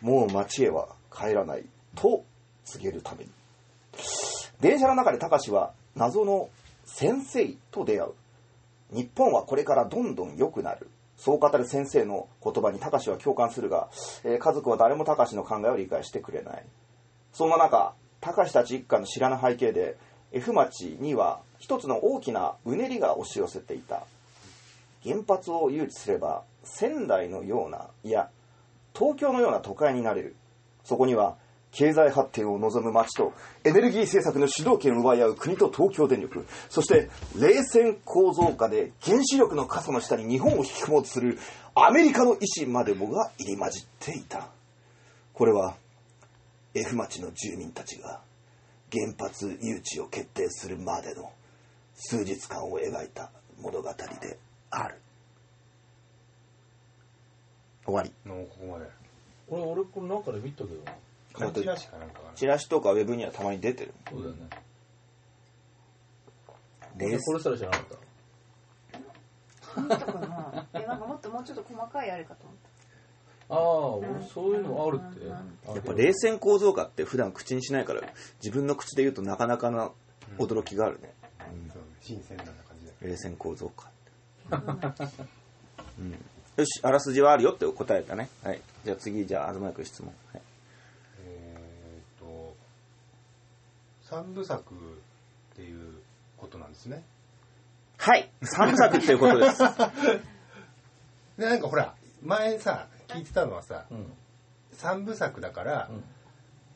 [0.00, 2.24] もう町へは帰らないと
[2.64, 3.30] 告げるために。
[4.60, 6.48] 電車の中で高志は謎の
[6.84, 8.12] 先生と出会う。
[8.90, 10.88] 日本はこれからどんどん良くなる。
[11.16, 13.88] そう語る先生の言葉に高志は共感するが、
[14.24, 16.64] えー家族は誰も高志の考えを理解してくれない。
[17.32, 19.96] そんな中高志たち一家の知らぬ背景で
[20.32, 24.04] F 町には一つの大きなうねりが押し寄せていた。
[25.02, 28.30] 原発を誘致すれば仙台のようないや
[28.94, 30.36] 東京のような都会になれる。
[30.82, 31.36] そこには
[31.74, 33.32] 経済発展を望む町と
[33.64, 36.46] エネルギー政策の主導権を奪い合う国と東京電力。
[36.70, 41.38] そして冷戦構造下で原子力の傘の下に日本を引き込もうとする
[41.74, 44.48] アメリカの意思までもが入り混じっていた。
[45.32, 45.76] これは
[46.74, 48.20] F 町の住民たちが
[48.92, 51.32] 原発誘致を決定するまでの
[51.94, 54.38] 数日間を描いた物語で
[54.70, 55.00] ある。
[57.84, 58.10] 終わり。
[58.24, 58.86] ここまで。
[59.48, 60.92] 俺俺これなんかで見たけどな。
[61.34, 63.94] 漢字らしかなんかかなチラシとかウェブにはたまに出てる。
[64.08, 64.48] そうだよね。
[66.96, 67.50] 冷これす。
[67.50, 67.98] ら知らなかっ
[69.74, 70.66] た見たかな？
[70.80, 72.56] えなんかもっともうちょっと細かいあれかと思っ
[73.46, 73.58] ああ
[73.96, 75.26] 俺そういうのあるって。
[75.26, 78.00] やっぱ冷戦構造化って普段口にしないから
[78.42, 79.90] 自分の口で言うとなかなかな
[80.38, 81.12] 驚きがあるね、
[81.52, 81.70] うん。
[81.70, 83.88] そう新鮮な感じで冷戦構造化
[84.56, 85.22] って、
[85.98, 88.30] うん、よしあらすじはあるよって答えたね。
[88.42, 88.62] はい。
[88.84, 90.42] じゃあ次じゃあ東君質問、はい、
[94.04, 94.74] 三部作
[95.52, 95.94] っていう
[96.36, 97.04] ことなんですね。
[97.98, 98.30] はい。
[98.42, 99.58] 三部作っていうことです。
[101.38, 104.12] でなんかほら前さ聞いてたのはさうん。
[104.72, 106.04] 三部作だから、うん。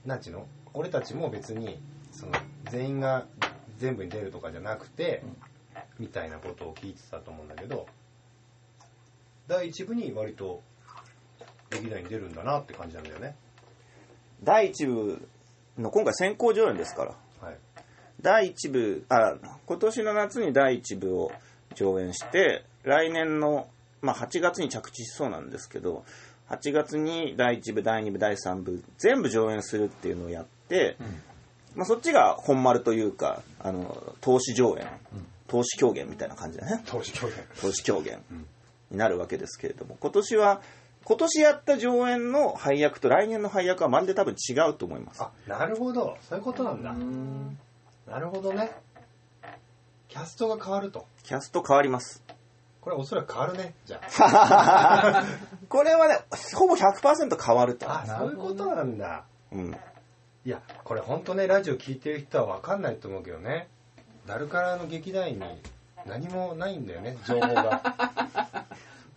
[0.09, 0.47] なんちゅうの？
[0.75, 1.81] 俺たちも別に
[2.13, 2.33] その
[2.71, 3.27] 全員が
[3.79, 5.23] 全部に出るとかじゃなくて、
[5.99, 7.87] みたいなことを聞いてたと思うんだけど
[9.47, 10.63] 第一部に割と
[11.71, 13.37] 劇団に出るんだなって感じなんだよね。
[14.43, 15.29] 第1部
[15.79, 17.15] の今回先行上演ですから。
[17.41, 17.57] はい。
[18.21, 19.35] 第1部あ
[19.67, 21.33] 今年の夏に第1部を
[21.75, 23.69] 上演して来年の、
[24.03, 26.05] まあ、8月に着地しそうなんですけど
[26.49, 30.97] 8月に第1部第2部第3部全部上演するっていうのをやって、
[31.77, 34.89] まあ、そっちが本丸というかあの投資上演、
[35.47, 36.83] 投資狂言みたいな感じだね。
[36.87, 37.37] 投資狂言。
[37.61, 38.19] 投資狂言
[38.91, 40.61] になるわけですけれども今年は
[41.09, 45.23] 今年やった上演の配役と来年の配役はまるで多分違うと思います。
[45.23, 46.19] あなるほど。
[46.29, 46.93] そういうことなんだ。
[48.13, 48.73] なるほどね。
[50.09, 51.07] キャストが変わると。
[51.23, 52.23] キャスト変わります。
[52.83, 53.73] これおそらく変わるね。
[53.87, 55.25] じゃあ。
[55.71, 56.19] これはね
[56.55, 57.91] ほぼ100%変わると。
[57.91, 59.25] あそういうことなんだ。
[59.51, 59.75] うん。
[60.45, 63.69] いやこれ本当ねラジオ聞いてる人は分かんないと思うけどね。
[64.27, 65.63] ダルカラの劇団員に
[66.05, 67.83] 何もないんだよね情報が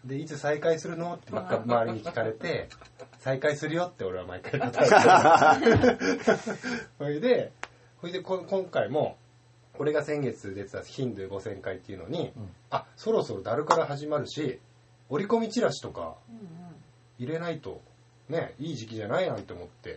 [0.06, 1.16] でいつ再開するの？
[1.16, 2.70] ってばっか周りに聞かれて
[3.20, 5.98] 再開するよって俺は毎回答えて
[6.98, 7.52] それで
[8.00, 9.18] それでこ今回も
[9.78, 12.34] 俺が先月出てたヒンドゥ5000回っていうのに、
[12.70, 14.60] あそろそろダルカラ始まるし
[15.10, 16.16] 折り込みチラシとか
[17.18, 17.82] 入れないと
[18.30, 19.96] ねいい時期じゃないなんて思って、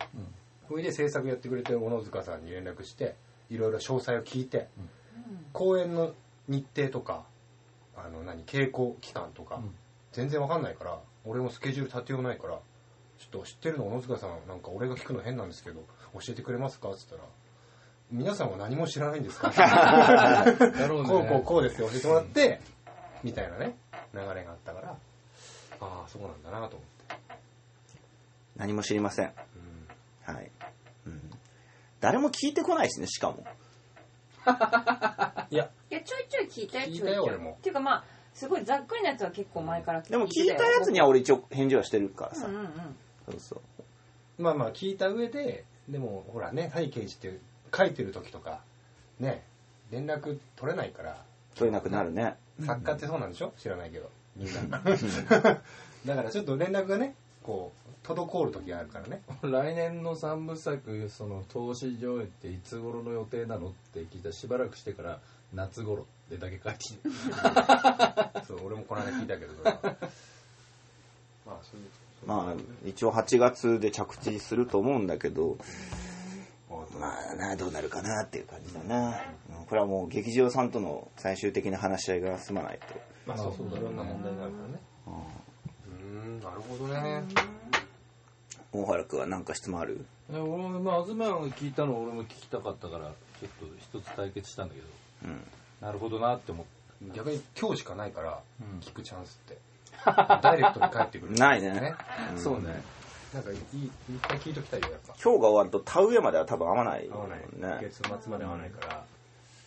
[0.67, 3.15] それで制作やってくれてる小野塚さんに連絡して
[3.49, 4.67] いろいろ詳細を聞いて、
[5.51, 6.13] 公演の
[6.47, 7.25] 日程とか
[7.95, 9.75] あの何稽古期間とか、ん
[10.15, 12.59] 全然わかんないから俺もスケジュール立てようないからちょ
[13.25, 15.81] っと知ってるの小野塚さんなんか俺が聞くの変なんですけど
[16.13, 16.89] 教えてくれますか？
[16.91, 17.21] っつったら
[18.11, 19.49] 皆さんは何も知らないんですか？
[19.51, 20.45] な
[20.87, 21.09] るほどね。
[21.09, 21.89] こうこうこうですよ。
[21.89, 22.61] 教えてもらって
[23.23, 23.75] みたいなね
[24.13, 27.35] 流れがあったからああそうなんだなと思って、
[28.55, 29.25] 何も知りません。
[29.25, 30.33] うん。
[30.35, 30.51] はい、
[31.07, 31.21] うん、
[31.99, 33.45] 誰も聞いてこないしねしかも。
[35.49, 35.69] いや。
[35.89, 37.51] いやちょいちょい聞いたよ聞いちょいちょいたよ俺も。
[37.53, 38.03] っていうかまあ
[38.35, 42.67] すごいざっくりなやつは結構前から聞いてでも聞いたやつには俺一応返事はしてるからさ、うんうんうん。
[43.31, 43.55] そうそ
[44.37, 44.41] う。
[44.43, 47.39] まあまあ聞いた上ででもほらね背景って
[47.75, 48.59] 書いてる時とか
[49.19, 49.43] ね
[49.89, 51.23] 連絡取れないから
[51.55, 52.35] 取れなくなるね。
[52.65, 53.53] 作家ってそうなんでしょ？
[53.57, 54.09] 知らないけど。
[54.35, 54.81] みんな。
[56.05, 59.21] だからちょっと連絡がねこう滞る時があるからね。
[59.41, 63.69] 来年の三部作その投資上映っていつ頃の予定なの？
[63.69, 65.19] って聞いたらしばらくしてから
[65.53, 66.01] 夏頃。
[66.01, 67.11] ってだけ書いてる
[68.47, 69.53] そう俺もこの間聞いたけど。
[71.45, 71.87] まあそういう
[72.25, 75.57] まあ一応8月で着地すると思うんだけど
[76.99, 82.85] まあなどうなるかなっていう感じだな、うんこれはもう劇場さんとの最終的な話し合いが済まないと。
[83.25, 84.79] まあそうそういろんな問題があるからね。
[85.07, 85.93] うー
[86.27, 87.23] んなるほどね。
[88.71, 90.05] 大原君は何か質問ある？
[90.31, 93.49] え俺もまあ東が聞いたの俺も聞きたかったからちょっ
[93.93, 94.87] と一つ対決したんだけど。
[95.25, 95.43] うん
[95.81, 96.75] なるほどなって思って
[97.15, 98.79] 逆に今日しかないからうん。
[98.79, 99.57] 聞くチャンスって。
[100.41, 101.33] ダイレクトに返ってくる。
[101.35, 101.71] ないね。
[101.71, 101.95] ね。
[102.33, 102.81] うんそうね
[103.33, 105.13] なんかいいいっぱい聞いときたいよやっぱ。
[105.21, 107.39] 今日が終わると田植えまでは多分合わない合わない。
[107.39, 109.03] もんね月末まで合わないから。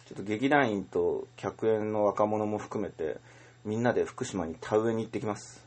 [0.06, 3.18] ちょっと劇団員と客演の若者も含めて
[3.66, 5.62] みんなで福島に田植えに行ってきます。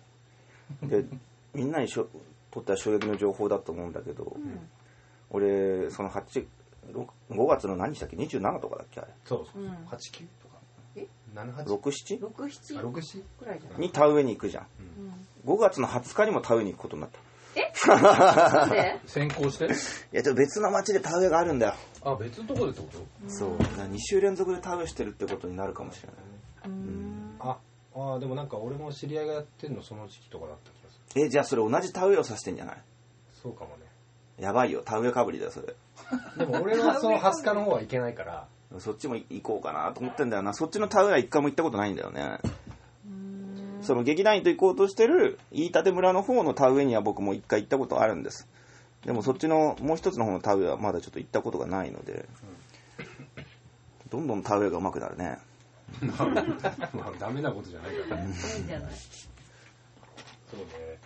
[0.81, 1.05] で
[1.53, 2.07] みんなにしょ
[2.49, 4.35] とっては衝撃の情報だと思うんだけど、
[5.29, 6.45] 俺その8
[7.29, 8.99] 5月の何日だっけ？27とかだっけ？
[9.01, 9.11] あれ。
[9.25, 9.65] そうそうう。
[9.67, 9.69] ん。
[9.71, 10.57] 89とか。
[10.95, 13.79] え？78 67 6、7あ67くらいじゃない？
[13.79, 14.67] に田植えに行くじゃん。
[15.45, 15.53] うん。
[15.55, 17.19] 5月の20日にも田植えに行くことになった。
[17.97, 18.99] なんで？
[19.05, 19.65] 先行して？
[19.65, 19.69] い
[20.11, 21.73] やちょっと別の町で田植えがあるんだよ。
[22.03, 23.29] あ別のとこでってこと？
[23.29, 23.57] そう。
[23.57, 26.17] 2週連続で田植えしてるってことになるかもしれない
[26.65, 27.35] うん。
[27.39, 27.57] あ
[27.93, 31.25] あーでもなんか俺も知り合いがやってんのその時期とかだった気がする。
[31.25, 32.81] えじゃあそれ同じ田植えをさせてんじゃない？
[33.41, 33.85] そうかもね
[34.41, 34.81] やばいよ。
[34.83, 35.75] 田植えかぶりだよそれ。
[36.37, 38.47] でも俺はその20日の方はいけないから。
[38.79, 40.53] そっちも行こうかなと思ってんだよな。
[40.53, 42.39] そっちの田植えは一回も行ったことないんだよね。
[43.81, 48.47] その劇団員と行こうとしてる飯舘村の方の田植えには僕も一回行ったことあるんです。
[49.05, 52.27] でもそっちのもう一つの方の田植えはまだちょっと行ったことがないので。
[54.09, 55.37] どんどん田植えが上手くなるね。
[56.93, 58.33] まあダメなことじゃないからね。
[58.57, 58.91] いいんじゃない。
[60.49, 60.99] そうね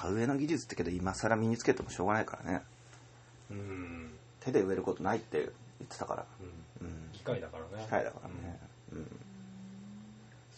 [0.00, 2.62] 田植えの技術ってけど今更身につけてもしょうがないからね。
[3.50, 4.10] うん。
[4.40, 5.50] 手で植えることないって言っ
[5.88, 6.26] てたから。
[6.80, 6.86] うん。
[6.86, 7.08] うん。
[7.12, 7.84] 機械だからね。
[7.84, 8.58] 機械だからね、
[8.92, 9.20] うん、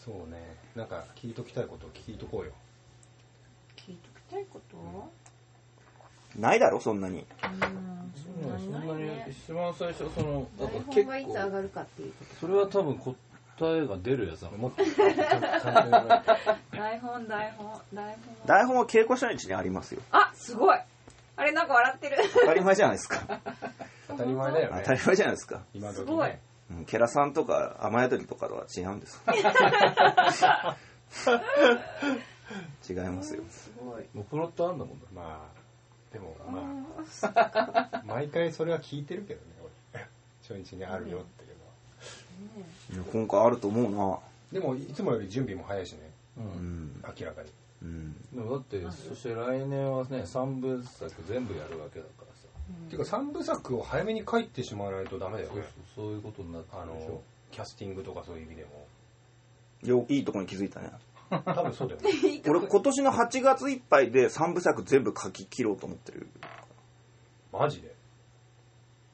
[0.03, 0.57] そうね。
[0.75, 2.51] なんか聞いときたいことを聞いとこうよ。
[3.75, 6.39] 聞いときたいこと？
[6.39, 6.81] ないだろ？
[6.81, 7.19] そんなに。
[7.19, 7.25] うん。
[8.59, 9.27] そんなにね。
[9.29, 12.95] 一番最初そのなんか台本結がいつ上構がるかっていうこそれは多分
[13.57, 14.59] 答えが出るやつだもん。
[14.61, 18.45] もっとちゃんとちゃんと言わないとと台本台本台本。
[18.45, 20.01] 台本は稽古初日にありますよ。
[20.11, 20.79] あすごい。
[21.35, 22.17] あれなんか笑ってる。
[22.33, 23.39] 当たり前じゃないですか。
[24.07, 24.81] 当たり前だよね。
[24.81, 25.61] 当たり前じゃないですか。
[25.73, 26.29] 今時すごい。
[26.29, 29.23] ねうんケラさんとか雨宿りとかとは違うんです
[32.89, 33.43] 違いますよ。
[33.49, 34.05] すごい。
[34.13, 35.05] もうプロットあんだもんだ。
[35.13, 36.51] まあでもあ。
[36.51, 37.31] まー。
[37.35, 39.45] あ毎回それは聞いてるけどね
[39.93, 40.07] 俺。
[40.41, 41.36] 初日にあるよって
[42.91, 44.19] いうのは今回あると思うな。
[44.51, 46.11] でもいつもより準備も早いしね。
[46.37, 46.47] ううん。
[46.87, 47.49] ん、明らかに。
[47.81, 52.47] うん、でもだってそして来年はね3部作全部やるわけだからさ。
[52.87, 55.63] っていうか三部作を早めに書いてしまわないとダメだよそうね
[55.95, 57.11] そうそういうことになってあるでしょ。
[57.11, 57.21] の
[57.51, 58.87] キャスティングとかそういう意味でも。
[59.83, 60.91] よいいとこに気づいたね。
[61.29, 62.41] 多分そうだよね。
[62.47, 66.27] 俺今年の8月いっぱいで3部作全部書き切ろうと思ってる。
[67.51, 67.96] マジで？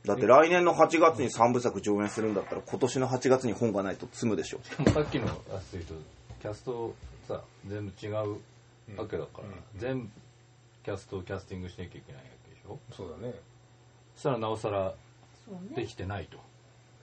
[0.06, 4.60] だって来年の8月に3部作上演するんだったら今年の8月に本がないと積むでしょ。
[4.94, 5.94] さっきのやつで言うと
[6.42, 6.94] キャスト
[7.28, 8.16] さ全部違う
[8.98, 9.80] わけだから、うん。
[9.80, 10.10] 全部
[10.84, 12.80] キャストをキャスティングしなきゃいけないわけでしょ？
[12.92, 13.34] そうだね
[14.16, 14.94] そしたらなおさら
[15.74, 16.38] できてないと、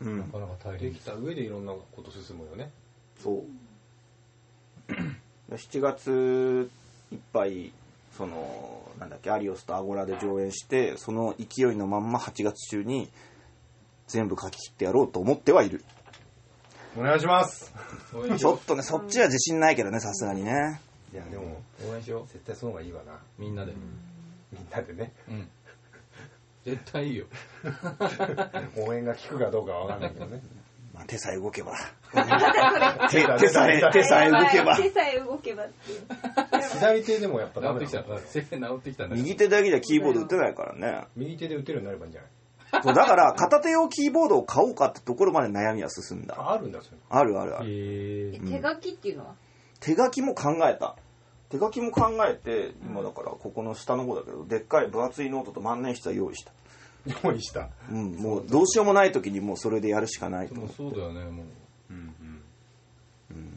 [0.02, 0.18] うん。
[0.18, 0.92] なかなか大変。
[0.92, 2.70] できた上でいろんなこと進むよね。
[3.18, 4.92] そう。
[5.50, 6.70] 7月
[7.12, 7.72] いっぱい
[8.16, 13.10] そのなんだっけアリオスとアゴラで上演してその勢いのまんま8月中に
[14.08, 15.84] 全部書き切ってやろうと思ってはいる。
[16.98, 17.72] お願いします。
[18.36, 20.80] ちょっとねそっちは自信ないけどねさすがにね。
[21.12, 23.12] いやでも応援しよ絶対その方がいいわな。
[23.12, 23.72] うみんなで。
[24.52, 25.12] みんなでね。
[25.28, 25.48] うん、
[26.64, 27.26] 絶対いいよ。
[28.76, 30.42] 応援が効くかどうかは分かんないけどね
[31.00, 31.72] まあ、手さえ動けば。
[33.10, 34.76] 手手さえ手さえ動けば。
[34.76, 35.64] 手さえ動けば。
[35.64, 36.02] っていう
[36.74, 39.06] 左手でもやっぱダ治ってきたメだもんせ治ってきた。
[39.06, 41.06] んだ右手だけじゃキーボード打てないからね。
[41.16, 42.26] 右手で打てるようになればいいんじゃな
[42.78, 42.82] い？
[42.84, 46.34] そうだから片手用キーボードを買おうかってところまで悩みは進んだ。
[46.38, 46.98] ああるんだそれ。
[47.08, 47.66] あるあるある。
[48.46, 49.34] 手書きっていうのは？
[49.80, 50.96] 手書きも考えた。
[51.48, 56.52] 手書きも考えて今だからここの下の方だけどでっかい分厚いノートと万年筆は用意した、
[57.24, 57.70] 用意した。
[57.90, 60.54] うん、もうどうしようもない時にもうそれでやるしかないと。
[60.54, 61.46] 思うそうだよねもう。
[61.90, 62.14] うん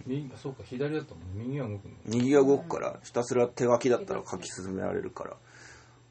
[0.06, 1.96] 右そうか左だったもん右は動くの。
[2.06, 5.38] 右が動くからひたすら手書きだったら書き進められるから、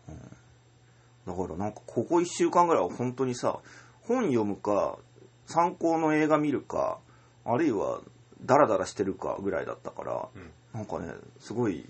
[0.09, 3.59] うん、だからなんかここ1週間ぐらいは本当にさ
[4.03, 4.99] 本読むか
[5.47, 6.99] 参考の映画見るか
[7.45, 8.01] あるいは
[8.45, 10.51] ダラダラしてるかぐらいだったから、うん。
[10.73, 11.87] なんかねすごい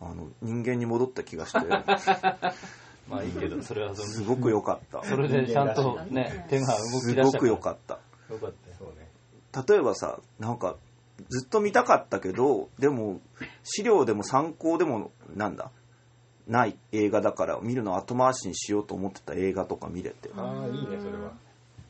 [0.00, 1.58] あの人間に戻った気がして
[3.08, 5.04] まあいいけどそれはそすごく良かった。
[5.04, 7.98] それでちゃんとね手が動き出したすごく良かった。
[8.28, 8.70] たよかった。
[8.70, 9.08] よそうね
[9.68, 10.76] 例えばさなんか
[11.28, 13.20] ずっと見たかったけどでも
[13.62, 15.70] 資料でも参考でもなんだ
[16.46, 20.30] ない映画だから見るの後回しにしようと思ってた映画とか見れて。
[20.36, 21.32] ああいいねそれは。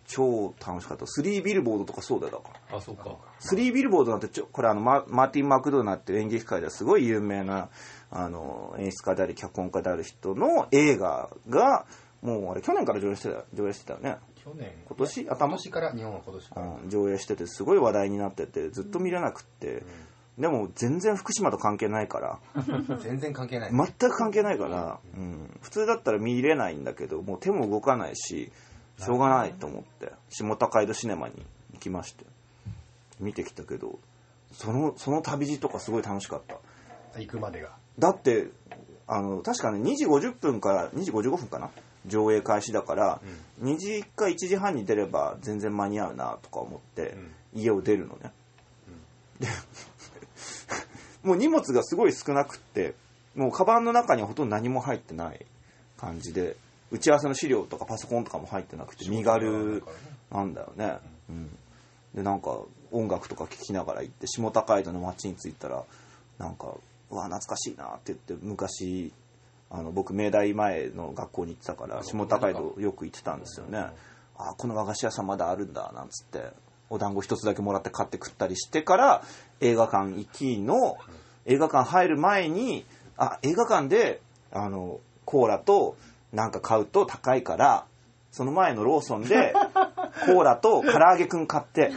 [0.07, 1.05] 超楽しかった。
[1.05, 2.79] 3ビルボードとかそうだよだから。
[2.79, 3.17] あそうか。
[3.41, 7.69] 3ビルボードなんてちょこれあのママーティン・マクドーナっていう演劇界ではすごい有名な
[8.11, 11.87] あの演出家であり脚本家である人の映画が
[12.23, 14.73] もうあれ去年から上映してた上映してたよね、去年。
[14.87, 15.27] 今年？
[15.29, 15.47] 頭？
[15.47, 19.83] 今年から日本は今年から、うん、上映しててすごい話題になっててずっと見れなくって、
[20.39, 22.39] でも全然福島と関係ないから。
[23.03, 28.53] 全然関係ない、全く関係ないから、うん、普通だったら見れないんだけどもう手も動かないし
[28.99, 30.13] しょうがないと思って。
[30.31, 32.25] 下高井戸シネマに行きまして。
[33.19, 33.99] 見てきたけど
[34.53, 36.57] そのその旅路とかすごい楽しかった。
[37.19, 38.49] 行くまでがだって
[39.07, 41.71] あの確かね2時50分から2時55分かな？
[42.07, 43.21] 上映開始だから、
[43.63, 47.17] 2時か1時半に出れば全然間に合うなとか思って、
[47.53, 48.31] 家を出るのね、
[49.41, 49.49] で
[51.25, 52.95] もう荷物がすごい少なくって
[53.35, 55.45] もうカバンの中にはほとんど何も入ってない
[55.99, 56.57] 感じで
[56.93, 59.83] 打ち合わせの資料とかパソコンとかも入ってなくて身軽
[60.31, 61.51] なんだよね、うん、
[62.15, 62.61] でなんか
[62.93, 65.83] 音楽とか聴きながら行って下高井戸の街に着いたら
[66.39, 66.77] なんか
[67.11, 69.13] うわ懐かしいなって言って昔
[69.71, 73.87] あの僕明大前の学校に行ってたから下高井戸よく行ってたんですよね。
[74.39, 76.51] あこの和菓子屋さんまだあるんだなんつって
[76.91, 79.25] お団子一つだけもらって買って食ったりしてから
[79.61, 80.99] 映画館行きの
[81.47, 82.85] 映画館入る前に
[83.17, 84.21] あ映画館で
[84.53, 85.97] あのコーラと
[86.33, 87.87] なんか買うと高いから
[88.31, 89.55] その前のローソンで
[90.25, 91.93] コーラと唐揚げくん買って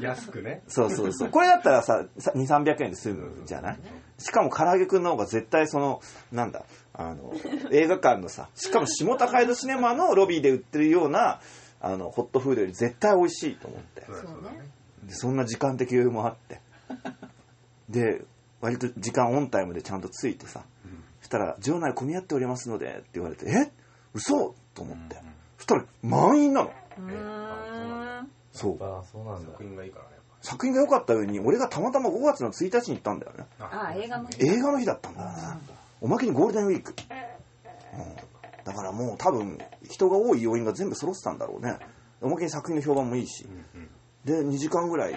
[0.00, 1.30] 安くねそうそうそう。
[1.30, 3.78] これだったらさ、2300円で済むじゃない？
[4.18, 6.00] しかも唐揚げくんの方が絶対その、
[6.30, 7.32] なんだ、あの、
[7.70, 11.40] 映画館のさ、しかも下高井戸シネマのロビーで売ってるような、
[11.80, 14.04] あの、ホットフードより絶対美味しいと思って。
[14.06, 14.60] そうだね
[15.04, 16.60] でそんな時間的余裕もあって。
[17.88, 18.22] で、
[18.60, 20.62] 割と時間オンタイムでちゃんと着いてさ、
[21.20, 23.70] そしたら、場内混み合っておりますので、って言われて、え？
[24.14, 25.16] 嘘と思って。
[25.56, 26.70] そしたら、満員なの。
[28.52, 28.84] そう。
[28.84, 33.46] あそうなんだ作品がいいからね作品が良かった上に、俺がたまたま5月の1日に行ったんだよね。
[33.58, 35.34] ぱああ映画の日映画の日だったんだよね。
[36.00, 36.94] おまけにゴールデンウィーク。
[37.94, 38.32] うん
[38.64, 39.58] だからもう多分、
[39.90, 41.78] 人が多い要因が全部揃ってたんだろうね。
[42.20, 43.44] おまけに作品の評判もいいし。
[44.24, 45.16] で、2時間ぐらい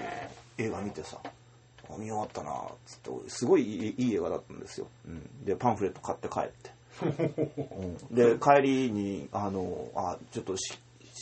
[0.57, 2.55] 映画見てさ、あ見終わったなっ
[2.85, 4.87] つって、すごいいいいい映画だったんですよ。
[5.07, 6.73] うん、で、パンフレット買って帰って。
[7.77, 10.79] うんで、帰りに、あの、あ、ちょっとし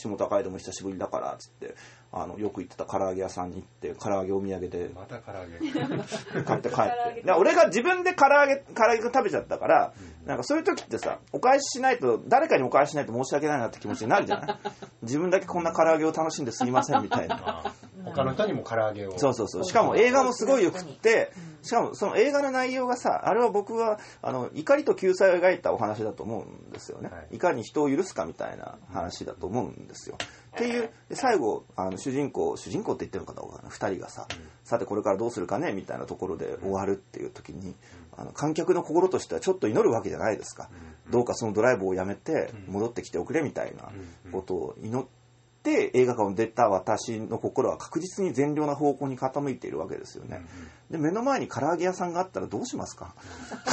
[0.08, 1.74] 下高井戸も久しぶりだからつって、
[2.16, 7.22] あの、よく行ってた唐揚げ屋さんに行って、唐揚げお土産でまた唐揚げ買って帰って。
[7.26, 9.92] で俺が自分で唐揚げ、唐揚げ食べちゃったから、
[10.24, 14.56] なんかそういう時ってさ、お返ししないと、誰かにお返ししないと申し訳ないなって気持ちになるじゃない？
[15.02, 17.36] 自分だけこんな唐揚げを楽しんですいませんみたいな。
[17.64, 17.72] あ
[18.04, 19.64] 他の人にも唐揚げをそうそうそう。
[19.64, 27.08] しかも映画もすごいよくって、しかもその映画の内容がさ、あれは僕は、あの、怒りと救済を描いたお話だと思うんですよね。
[27.10, 30.18] はいい、かに人を許すかみたいな話だと思うんですよ。
[30.54, 34.26] っていう、で最後、あの、主人公、主人公って言ってるのかどうかな、二人がさ、
[34.62, 37.74] さてこれからどうするかね、みたいなところで終わるっていう時に、
[38.16, 40.70] あの、観客の心としてはちょっと祈るわけじゃないですか。
[41.10, 43.90] どうかそのドライブをやめて、戻ってきておくれみたいな
[44.32, 45.23] ことを祈って、
[45.72, 50.42] 映画館を出た私の心は確実に善良な方向に傾いているわけですよね。
[50.90, 53.14] で、目の前に唐揚げ屋さんがあったらどうしますか？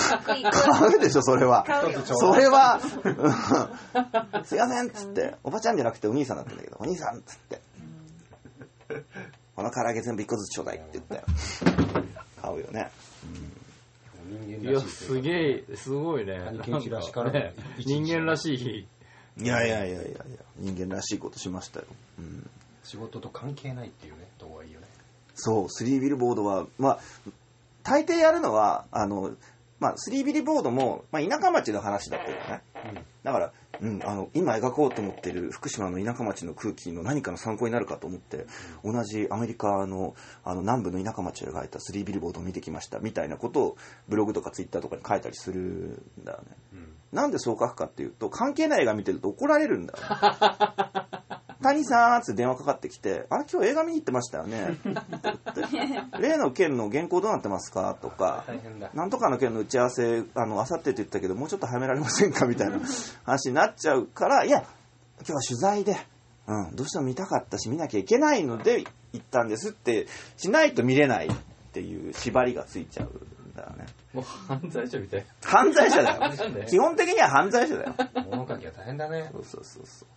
[0.24, 0.42] 買
[0.96, 1.66] うでしょ、それは。
[2.04, 3.10] それは、う
[4.42, 7.62] んすいませんっつって、おばちゃんじゃなくてお兄さんだったんだけど、お兄さんっつって、
[9.56, 11.22] この唐揚げ全部一個ずつちょうだいって言って、
[12.42, 12.90] 買うよね。
[14.48, 16.40] いや人間らしいすげえすごいね。
[17.80, 18.88] 人間らしい
[19.38, 20.20] いやいやいやいやいや、
[20.58, 21.86] 人間らしいことしましたよ。
[22.20, 22.50] うん
[22.84, 24.88] 仕事と関係ないっていうねとこがいいよね
[25.36, 27.00] そう、スリービルボードは、まあ、
[27.84, 29.32] 大抵やるのは、あの、
[29.80, 32.62] まあ、スリービルボードも、まあ、田舎町の話だけどね。
[33.24, 38.46] だから、うん、あの、今描こうと思ってる福島の田舎町の空気の何かの参考になるかと思って、
[38.84, 40.14] 同じアメリカの、
[40.44, 43.78] あの、南部の田舎町を描いたスリービルボードを見てきました、みたいなことを、
[44.08, 46.46] ブログとかツイッターとかに書いたりするんだよね。
[47.12, 49.94] なんでそう書くかっていうと、関係ない映画見てると怒られるんだ。
[51.62, 54.78] 谷さんって電話かかってきて、あれ今日映画見に行ってましたよね。
[56.20, 57.96] 例の件の原稿どうなってますか？
[58.02, 62.48] とか、大変だなんとかの件の打ち合わせ、あの、あさってって言ったけど、もうちょっと早められませんか？
[62.48, 62.80] みたいな
[63.26, 64.62] 話になっちゃうから、いや、
[65.20, 65.98] 今日は取材で、
[66.48, 68.84] うん、どうしても見たかったし、見なきゃいけないので
[69.14, 70.08] 行ったんですって、
[70.38, 71.32] しないと見れないっ
[71.74, 73.86] ていう縛りがついちゃうんだよね。
[74.14, 76.54] もう犯罪者みたい犯罪者だよ。
[76.54, 77.96] で基本的には犯罪者だよ。
[78.30, 80.08] 物書きは大変だねそうそうそうそう。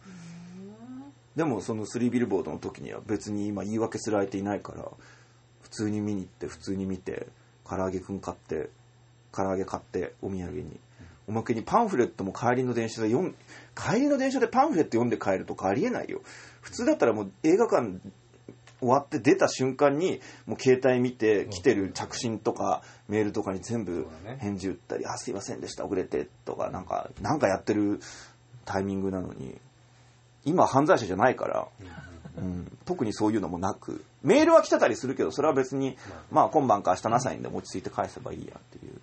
[1.36, 4.88] でもそのスリービルボードの時には別に今言い訳する相手いないから、
[5.62, 7.26] 普通に見に行って、普通に見て、
[7.68, 8.70] 唐揚げくん買って、
[9.32, 10.78] 唐揚げ買ってお土産に、
[11.26, 13.34] おまけにパンフレットも帰りの電車で読ん
[13.74, 16.20] 帰りの電車でパンフレット読んで帰るとかありえないよ
[16.60, 17.98] 普通だったらもう映画館
[18.84, 24.06] 終わって出た瞬間にもう携帯見て来てる着信とかメールとかに全部
[24.38, 28.00] 返事打ったり「あすいませんでした遅れて」とかなんかなんかやってる
[28.64, 29.58] タイミングなのに
[30.44, 31.68] 今は犯罪者じゃないから、
[32.36, 35.96] うん、特にそういうのもなくメールは来てたりするけどそれは別に
[36.30, 36.48] まあ。
[36.50, 39.00] 今晩か明日の朝にでも落ち着いて返せばいいやっていう。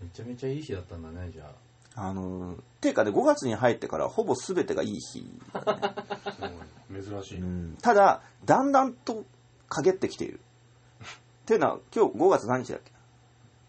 [0.00, 1.64] めちゃめちゃいい日だったんだねじゃあ。
[1.96, 5.20] あのていうかね5月に入ってからほぼ全てがいい日、
[5.54, 6.63] うん
[7.02, 7.76] 珍しい、うん。
[7.80, 9.24] ただだんだんと
[9.68, 10.40] 陰ってきている。
[11.42, 12.80] っていうのは今日5月何日だっ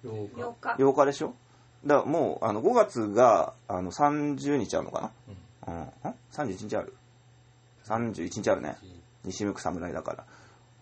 [0.04, 0.42] け？8日。
[0.42, 0.84] 8日。
[0.84, 1.34] 8日でしょ？
[1.86, 5.12] だからもうあの5月があの30日あるのかな、
[5.68, 5.74] うん。
[5.76, 6.94] ん、31日ある。
[7.86, 8.78] 31日あるね。
[9.24, 10.26] 西向く侍だか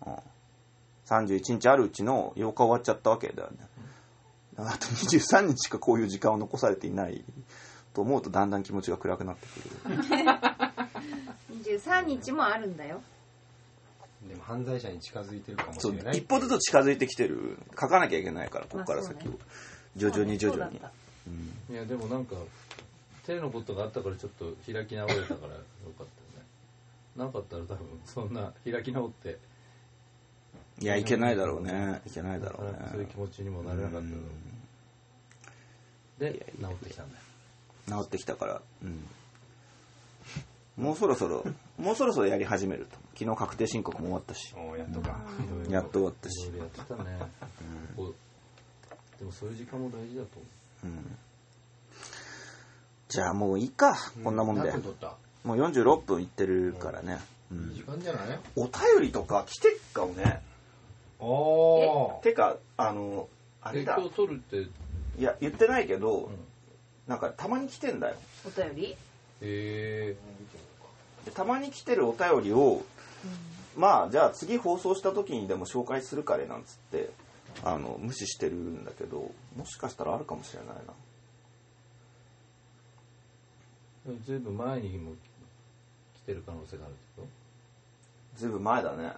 [0.05, 0.19] ら、うん、
[1.05, 3.57] 31日あるうちの8日終わっちゃったわけだよね。
[4.57, 7.23] あと23日しかこういう時間を残されていない
[7.93, 9.95] と思うとだんだん気持ちが暗くなってくる
[11.51, 13.01] 23日もあるんだよ。
[14.27, 16.17] でも犯罪者に近づいてるかもそうしれない。
[16.17, 17.57] 一歩ずつ近づいてきてる。
[17.79, 19.37] 書かなきゃいけないからここから先を、ま
[19.97, 20.71] 徐々に徐々に。
[20.71, 20.91] そうだっ
[21.69, 21.73] た。
[21.73, 22.35] いやでもなんか
[23.25, 25.59] 手のことがあったからちょっと開き直れたからよ
[25.97, 26.43] かったよね。
[27.15, 29.37] なかったら多分そんな開き直って。
[30.79, 32.01] いやいけないだろうね。
[32.05, 32.87] いけないだろうね。
[32.91, 34.23] そういう気持ちにもなれなかっただろう。
[36.19, 37.23] で治ってきたんだよ。
[38.01, 39.07] 治ってきたから、うん、
[40.77, 41.45] もうそろそろ
[41.77, 42.97] もうそろそろやり始めると。
[43.17, 44.53] 昨日確定申告も終わったし。
[44.55, 46.47] おーやっとか、いろいろやっと終わったし。
[46.47, 47.19] いろいろやってたね、
[49.19, 50.29] でもそういう時間も大事だと。
[50.39, 50.45] 思
[50.85, 51.17] うん。
[53.07, 54.61] じゃあもういいか、こんなもんで。
[54.63, 55.15] 何分取った？
[55.43, 57.19] もう46分いってるからね、
[57.51, 58.39] ういいん時間じゃない？
[58.55, 60.41] お便りとか来てっかもね。
[61.19, 63.29] おてかあの
[63.61, 63.99] あれだ。
[64.15, 64.57] 取るって？
[65.19, 66.29] いや言ってないけど、ん。
[67.07, 68.15] なんかたまに来てんだよ。
[68.45, 68.95] お便り？
[69.41, 70.15] え
[71.25, 72.83] でたまに来てるお便りを、
[73.75, 77.09] まあじゃあ次放送した時にでも紹介するからなんつって
[77.63, 80.93] あの無視してるんだけどもしかしたらあるかもしれないな。
[84.09, 85.13] ー、ずいぶん前にも
[86.15, 87.27] 来てる可能性があるってこ
[88.35, 89.13] ずいぶん前だね。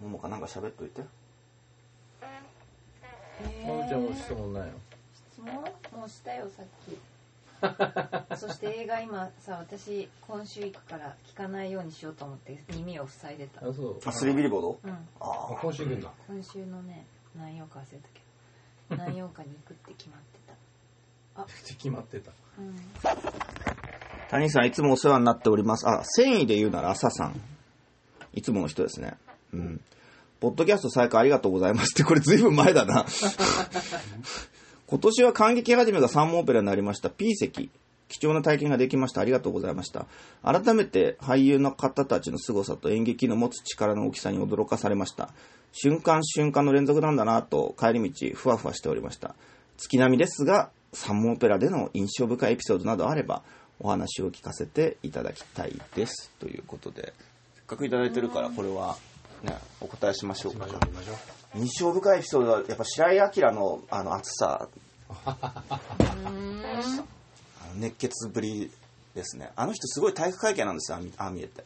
[0.00, 0.06] うん。
[0.06, 1.00] ももかなんか喋っといて。
[1.00, 1.08] と
[3.66, 4.74] まおちゃんも質問ないよ
[5.32, 5.54] 質問？
[5.54, 6.98] もうしたよさっき
[8.36, 13.60] そして映画今さ私今週行くから聞かないようにしようと思って耳を塞いでた。
[13.66, 14.00] あそう。
[14.04, 14.80] あスリービリボード？
[14.82, 14.90] うん。
[14.90, 17.06] ああ今週行くんだ、今週のね
[17.36, 18.20] 何曜か忘れたけ
[18.90, 21.44] ど何曜かに行くって決まってた。
[21.74, 22.76] 決まってたうん。
[24.28, 25.88] 谷さんいつもお世話になっております。
[25.88, 27.40] あ繊維で言うなら朝さん。
[28.34, 29.14] いつもの人ですね。
[29.52, 29.80] うん。
[30.40, 33.06] ポッドキャスト再開ありがとうございますってこれずいぶん前だな
[34.92, 37.08] 今年は感激始めが3本オペラになりました。
[37.08, 37.70] P 席
[38.08, 39.22] 貴重な体験ができました。
[39.22, 40.04] ありがとうございました。
[40.42, 45.30] 改めて俳優の方たちの凄さと演劇の持つ力の大きさに驚かされました。
[45.72, 49.34] 瞬間瞬間の連続なんだなと帰り道ふわふわしておりました。
[49.78, 53.40] 月並みですが三門オペラでの印象深いエピソードなどあれば
[53.80, 56.30] お話を聞かせていただきたいです。
[56.38, 57.14] ということで。
[57.54, 58.98] せっかくいただいてるからこれは
[59.42, 60.66] ねお答えしましょうか
[61.54, 64.68] 印象深いエピソードはやっぱ白井明のあの熱さ。
[65.26, 65.46] あ
[66.24, 68.70] の熱血ぶり
[69.14, 69.50] ですね。
[69.56, 71.64] あの人すごい体育会系なんですよあみああ見えて。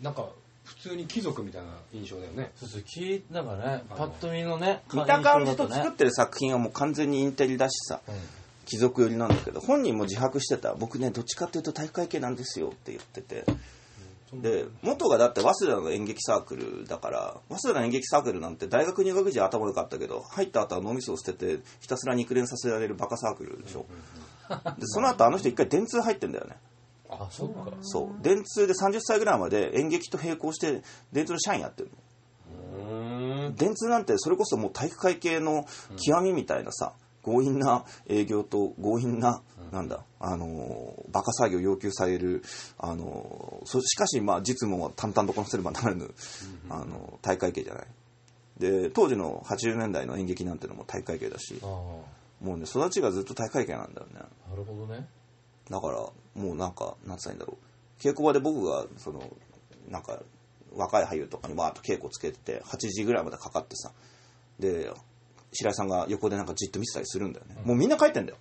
[0.00, 0.28] なんか
[0.64, 2.50] 普通に貴族みたいな印象だよね。
[2.56, 8.00] そうそう聞いなんかねパッと見のね見た感じと作ってる作品はもう完全にインテリだしさ。
[8.64, 10.74] 貴族寄りなんだけど本人も自白してた。
[10.74, 13.44] 僕ねどっちかっていうと体育会系なんですよって言ってて
[14.32, 23.84] で元がだって早稲田の演劇サークルだから早稲田の演劇サークルなんて大学入学時は頭良かったけど入った後は脳みそを捨ててひたすら肉練させられるバカサークルでしょ。
[24.78, 26.56] でその後あの人一回電通入ってんだよね。
[27.10, 27.70] あそうか。
[27.82, 28.22] そう。
[28.22, 33.52] 電通で30歳ぐらいまで演劇と並行して電通の社員やってるの。
[33.54, 35.66] 電通なんてそれこそもう体育会系の
[36.04, 39.42] 極みみたいなさ、強引な営業と強引な、
[39.72, 42.42] なんだあのーバカ作業要求される
[42.78, 46.14] あのしかしまあ実務を淡々とこなせればならぬ、
[46.70, 47.86] あのー体育会系じゃない。
[48.58, 52.04] で当時の80年代の演劇なんてのも体育会系だしあも
[52.42, 54.20] うね育ちがずっと体育会系なんだよね。
[54.46, 55.08] あなるほどね。
[55.70, 55.98] だから
[56.34, 58.02] もうなんかなんつったんだろう。
[58.02, 59.22] 稽古場で僕がその
[59.88, 60.20] なんか
[60.74, 63.92] 若い俳優とかにわーっと稽古つけてて8時ぐらいまでかかってさ
[64.58, 64.90] で
[65.52, 68.38] 白井さんが横でなんかじっと見てたりするんだよね、もうみんな帰ってんだよ、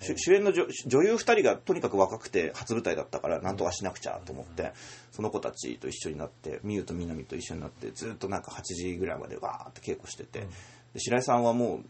[0.00, 4.72] 主主演の女女優2人がとにかく若くて初舞台だったからなんとかしなくちゃと思って、
[5.10, 10.40] その子たちと一緒になってみゆとみなみと一緒になってずっとなんか8時ぐらいまでわーって稽古してて、
[10.92, 11.80] で白井さんはも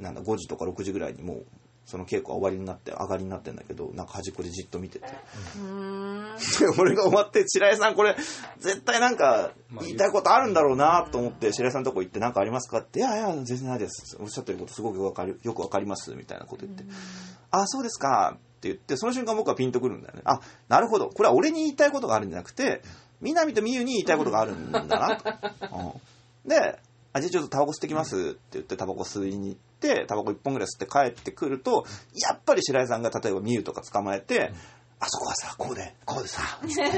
[0.00, 1.46] うなんだ5時とか6時ぐらいにもう
[1.92, 6.36] その稽古は終わりになって上がりになってんだけどなんか端っこでじっと見てて、うーん。
[6.58, 8.16] で 俺が終わって白井さんこれ
[8.60, 14.16] 絶対なんか言いたいことあるんだろうなと思って白井さんのとこ行って何かありますかって「いやいや全然ないです。
[14.18, 15.38] おっしゃってることすごくわかる。
[15.42, 16.82] よくわかります」みたいなこと言って
[17.50, 20.22] 「あそうですか」って言ってその瞬間僕はピンとくるんだよね。
[20.24, 22.80] あなるほどこれは俺に言いたいことがあるんじゃなくて
[23.20, 25.30] 南と美優に言いたいことがあるんだなと、
[26.44, 26.48] うん。
[26.48, 26.78] で
[27.12, 34.52] あじゃあちょっとタバコ吸ってきますって言ってタバコ吸いに行ってタバコ1本ぐらい吸って帰ってくるとやっぱり白井さんが例えば美優とか捕まえて、
[35.00, 36.42] あそこはさこうでこうでさ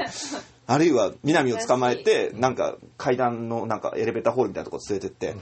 [0.67, 5.37] あるいは南を捕まえてなんか階段のなんかエレベーターホールみたいなとこ連れてって、はっ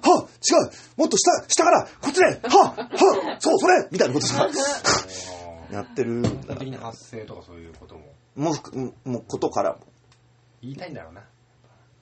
[0.00, 4.48] はっ違うもっと下下からこっちではっはっそうそれみたいなことさ
[5.72, 6.22] やってる
[6.58, 8.02] 的に発声とかそういうことも。
[8.36, 9.80] もうもうことからも。
[10.62, 11.22] 言いたいんだろうな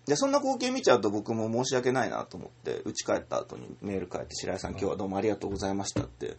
[0.07, 6.36] でそんな光景見ちゃうと僕も申し訳ないなと思って家帰った後にメール書いて「白井さん今日はどうもありがとうございました」って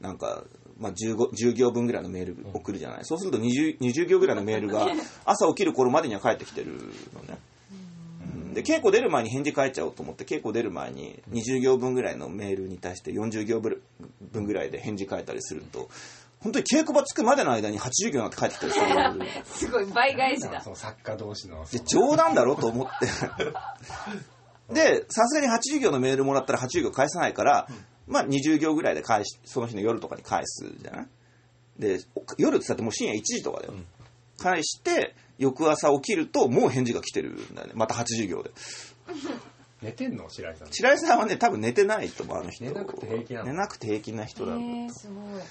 [0.00, 0.44] なんか、
[0.78, 4.86] まあ、15 10行分ぐらいのメール送るじゃない、そうすると 20, 20行ぐらいのメールが
[5.24, 6.72] 朝起きる頃までには返ってきてる
[7.14, 7.38] のね。
[8.22, 8.54] うん。
[8.54, 15.88] で稽古出る前に返事書いちゃおうと思って稽古出る前に20行分ぐらいのメールに対して40行分ぐらいで返事書いたりすると
[16.40, 18.86] 本当に稽古場着くまでの間に80行になって帰ってきたりする。
[19.44, 20.60] すごい倍返しだ。
[20.60, 23.06] その作家同士ので冗談だろと思って。
[24.72, 27.68] でさすがに80行のメールもらったら80行返さないから、
[28.06, 31.06] まあ20行ぐらいで返しその日の夜とかに返すじゃない？
[31.78, 33.74] でお夜って言ったってもう深夜1時とかだよ、
[34.38, 37.72] 返して翌朝起きるともう返事が来てるんだよね。
[37.76, 38.50] また80行で。
[39.80, 40.28] 寝てんの？
[40.28, 40.68] 白井さん。
[40.72, 42.64] 白井さんはね多分寝てないと思うあの人。
[42.64, 43.46] 寝なくて平気なの。
[43.46, 44.60] 寝なくて平気な人だろう。
[44.60, 45.42] へーすごい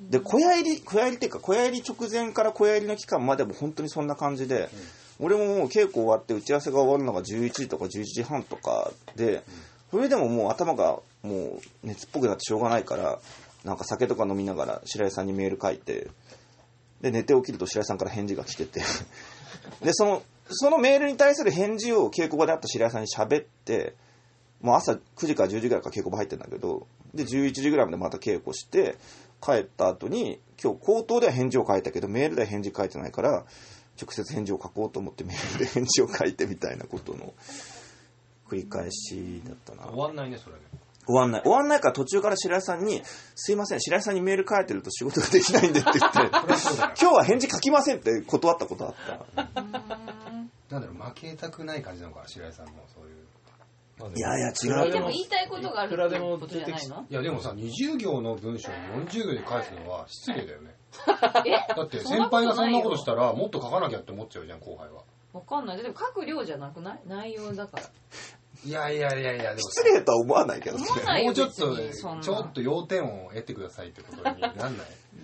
[0.00, 4.70] で小屋入り小屋入りっていうか小屋入り直前から小屋入りの期間までも本当にそんな感じで、
[5.18, 9.42] 俺ももう稽古終わって打ち合わせが終わるのが11時とか11時半とかで、
[9.90, 13.18] それでももう頭がもう熱っぽくなってしょうがないから
[13.64, 16.08] なんか酒とか飲みながら白井さんにメール書いて
[17.00, 18.82] で寝て起きると白井さんから返事が来てて。
[19.82, 23.94] でそのそのメールに対する返事を稽古場で会った白井さんに喋って
[24.60, 28.96] もう朝9時から10時ぐらいから稽古場入ってんだけどで11時ぐらいまでまた稽古して
[29.40, 33.44] 帰った後に今日口頭では返事を書いたけどメールでは返事書いてないから
[34.00, 37.34] 直接返事を書こうと思ってメールで返事を書いてみたいなことの
[38.48, 39.88] 繰り返しだったな。
[39.88, 40.62] 終わんないねそれね
[41.06, 41.42] 終わんない。
[41.42, 43.02] 終わんないから途中から白井さんに
[43.34, 46.18] 「すいません白井さんにメール書いてると仕事ができないんで」って言って
[47.00, 48.94] 今日は返事書きませんって断ったことあっ
[49.34, 49.62] た。
[50.70, 53.26] なんだろう負けたくない感じなのかな白井さんもそういう
[54.14, 57.06] いやいや違ういくらでも言いたいことがあるっていうことじゃないの？
[57.08, 58.74] いやでもさ20行の文章を
[59.06, 60.74] 40行で返すのは失礼だよね。
[61.06, 65.02] だって先輩がそんなことしたらもっと書かなきゃって思っちゃうじゃん後輩は。
[65.32, 65.76] わかんない。
[65.82, 67.00] でも書く量じゃなくない？
[67.06, 67.82] 内容だから。
[68.62, 70.84] いやいやいやいやでも失礼とは思わないけどね。
[70.90, 71.76] 思わないよもうちょっと
[72.20, 74.64] ちょっと要点を得てくださいってことになんな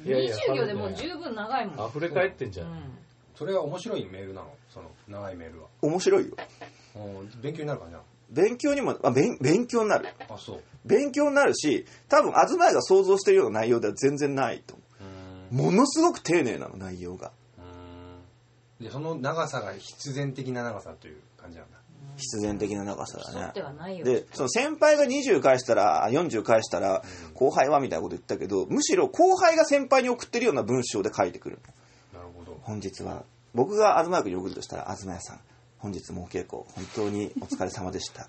[0.05, 0.09] い？
[0.09, 1.89] いやいや20行でもう十分長いもん。
[1.89, 2.99] 溢れ返ってんじゃん、うん。
[3.35, 4.55] それは面白いメールなの？
[4.71, 5.69] その長いメールは。
[5.83, 6.37] 面白いよ。
[6.95, 8.01] うん勉強になるかな
[8.31, 10.09] 勉強にもあ勉勉強になる。
[10.29, 10.61] あそう。
[10.85, 14.75] 勉強になるし多分東屋が想像してるような内容では全然ないと。
[14.75, 14.83] 思
[15.69, 17.33] うものすごく丁寧なの内容が。
[18.81, 21.77] でその長さが必然的な長さという感じなんだ。
[22.17, 23.41] 必然的な長さだね。
[23.41, 24.05] 競ってはないよ。
[24.05, 27.03] でその先輩が20返したらあ40返したら
[27.35, 31.59] 後輩はみたいなこと言ったけどむしろ後輩が先輩に送ってるような文章で書いてくる
[32.13, 32.59] なるほど。
[32.63, 33.25] 本日は。
[33.55, 35.41] 僕が東屋君に送るとしたら東屋さん
[35.79, 38.29] 本日もお稽古本当にお疲れ様でした。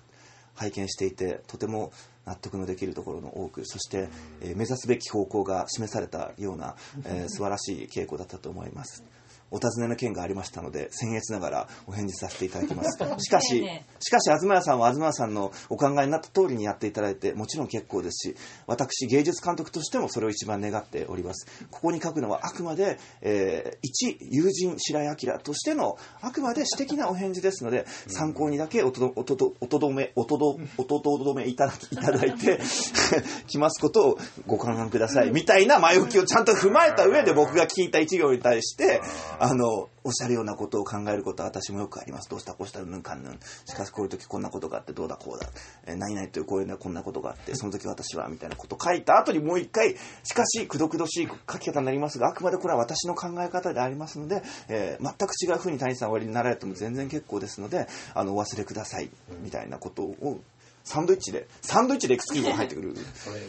[0.54, 1.92] 拝見していてとても
[2.26, 4.08] 納得のできるところの多くそして、
[4.40, 6.74] えー目指すべき方向が示されたような、
[7.04, 9.04] えー素晴らしい稽古だったと思います。
[9.50, 12.98] お尋ねの件がありましたので僭越ながらお返事させていただきます。
[13.18, 13.64] しかし、
[14.00, 18.36] しかし東屋さんは東屋さんのお考えになった通りにやっていただいてもちろん結構ですし
[18.66, 21.46] 私芸術監督としてもそれを一番願っております。
[21.70, 32.60] ここに書くのはあくまで、えー一友人白井明としてのあくまで私的なお返事ですので、参考にだけおとどおとどおとどめおとどおとどめいただきいただいて
[33.46, 35.30] きますことをご勘案ください。
[35.30, 39.00] みたいな前置きをちゃんと踏まえた上で僕が聞いた一行に対して
[39.40, 42.28] あのおっしゃるようなことを考えることは私もよくあります。
[42.28, 43.38] どうしたこうしたうんぬんかんぬん。
[43.66, 45.48] しかしこういう時こんなことがあってどうだこうだ、
[45.86, 59.10] えー何々というこういうのはこんなことがあってその時私はみたいなことを書いた後にもう一回しかしくどくどしい書き方になりますがあくまでこれは私の考え方でありますので、えー全く違うふうに谷さんおやりになられても全然結構ですのであのお忘れください。
[59.42, 60.40] みたいなことを
[60.88, 62.94] サンドイッチでサンドイッチでエクスキューズが入ってくる。
[63.14, 63.40] それ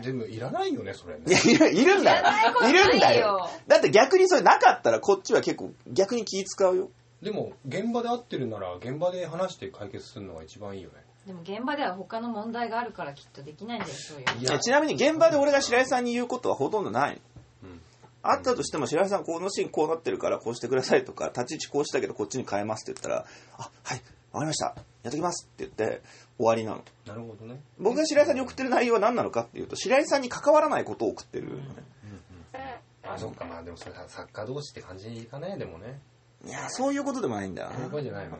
[0.00, 1.22] 全部いらないよねそれね。
[1.26, 2.24] いやいるいるんだよ。
[2.68, 3.26] いるんだよ。
[3.26, 6.90] よだって逆にそれなかったらこっちは結構逆に気使うよ。
[7.22, 10.96] でも現場で会ってるなら現場で話して解決するのが一番いいよね。
[11.26, 17.20] でも現場では他の問題があるからきっとできないんだよそういういちなみに現場で俺が白井さんに言うことはほとんどない。
[17.62, 17.80] のうん。
[18.22, 23.26] あったとしても白井さんこのシーンこうなってるからこうしてくださいとか立ち位置こうしたけどこっちに変えますって言ったら
[23.58, 24.02] あはい
[24.32, 24.74] わかりました。
[25.02, 26.02] やっときますって言って
[26.40, 26.82] 終わりなの。
[27.06, 27.60] なるほどね。
[27.78, 31.48] 僕が白井さんに送ってる内容は何なのかっていうと白井さんに関わらないことを送ってる。
[31.48, 33.44] のねあそっか。
[33.44, 36.00] まあでもそれは作家同士って感じかねでもね。
[36.46, 37.74] いやそういうことでもないんだよな。
[37.74, 38.30] そういうことじゃないん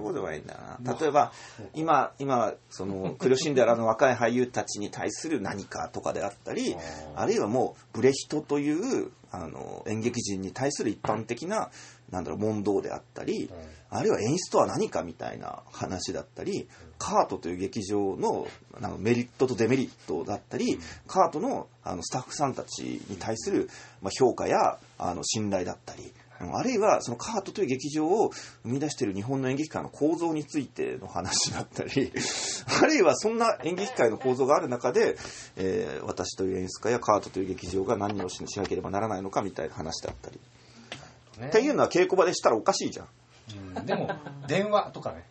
[0.46, 1.32] だよな例えば
[1.74, 6.74] 今今その苦しんでるあの若い俳優たちに対する何かとかであったり
[7.14, 11.70] あるいはもうブレヒトというあの演劇人に対する一般的な
[12.10, 13.50] なんだろう問答であったり
[13.90, 16.68] あるいは演出とは何かみたいな話だったり
[17.00, 23.70] カートという劇場のあのメリットとデメリットだったりカートのあのスタッフさんたちに対する、
[24.02, 28.30] まあ、評価やあの信頼だったりうんあるいはそのカートという劇場を
[28.64, 32.12] 生み出している日本の演劇界の構造についての話だったり
[32.82, 35.16] あるいはそんな演劇界の構造がある中で、
[35.56, 40.40] えー私という演出家やカートという劇場が何をししなければならないのかみたいな話だったり、
[41.38, 41.48] ね。
[41.48, 43.08] っていうのは稽古場でしたらおかしいじゃん。
[43.76, 44.10] うんでも
[44.46, 45.24] 電話とかね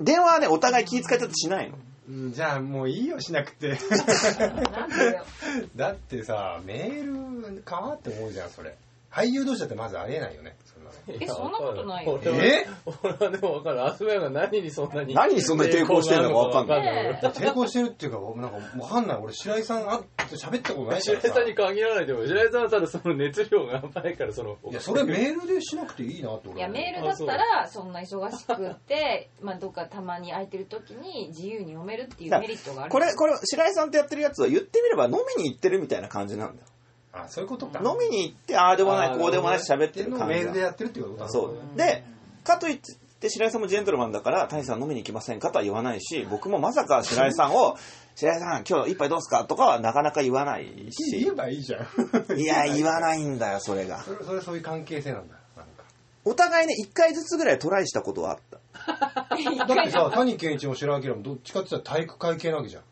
[0.00, 1.76] 電話はねお互い気遣いちゃってしないの。
[2.08, 3.68] うんじゃあもういいよしなくて。
[3.68, 5.24] なんでよ。
[5.76, 8.76] だってさメールかって思うじゃんそれ
[9.14, 10.56] 俳優同士だってまずありえないよね。
[10.64, 10.96] そんなの。
[11.06, 12.66] えそんなことないよ俺はえ？
[13.02, 13.84] 俺はでも分かる。
[13.86, 17.50] アスベアが何にそんなに何にそんなに抵抗してんのか分かんない抵抗があるのか分かんない。
[17.50, 19.16] 抵抗してるっていうかなんかわかんない。
[19.18, 21.20] 俺白井さん会って喋ったことないからさ。
[21.20, 24.56] 白井さんに限らないでも白井さんはただその熱量が甘いからその。
[24.70, 36.68] いやそれメールでしなくていいなって俺いやメールだったらそんな忙しくって まあどっかたまに空いてる時に自由に読めるっていうメリットがあるこれこれ白井さんとやってるやつは言ってみれば飲みに行ってるみたいな感じなんだよ
[37.14, 37.78] あそういうことか。
[37.78, 40.26] 飲みに行ってああでもないこうでもないし喋っってる感じだ。
[40.26, 42.04] メールでやってるってことだそうで
[42.42, 42.80] かといっ
[43.20, 47.76] て白井さんもジェントルマンだから谷さん飲みに行きませんかとは言わないし僕もまさか白井さんを
[48.16, 51.84] 白井さん今日一杯どうすかとかはなかなか言わない言えしばいいじゃん。
[52.38, 54.02] いや言わないんだよそれが。
[54.02, 55.34] それそれそういう関係性なんだ。
[55.56, 55.84] なんか。
[56.24, 58.58] お互いね一回ずつぐらいトライしたことはあった。
[59.66, 62.82] だってさ谷健一も白明もどっちかって言ったら体育会系なわけじゃん。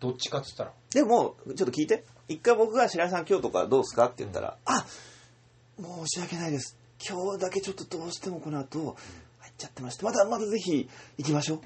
[0.00, 0.72] どっちかっつったら。
[0.94, 4.06] でもちょっと聞いて一回僕が白井さん今日とかどうすか？
[4.06, 4.86] って言ったら、あ
[5.78, 6.76] 申し訳ないです。
[7.06, 8.96] 今日だけちょっとどうしてもこの後
[9.40, 10.04] 入っちゃってまして。
[10.04, 11.60] またまたぜひ行きましょう。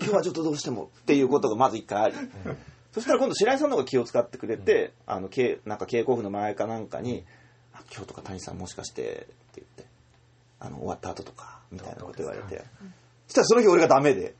[0.00, 0.90] 今日はちょっとどうしても。
[1.00, 2.14] っていうことがまず一回あり、
[2.92, 7.24] そしたら今度白井さんの方が気を使ってくれて、あのけなんか稽古譜の前かなんかに
[7.74, 9.84] 「あ今日とか谷さんもしかして」って言って
[10.58, 12.58] あの終わった後とかみたいなこと言われて。
[12.58, 12.88] そ
[13.28, 14.34] したらその日俺がダメで。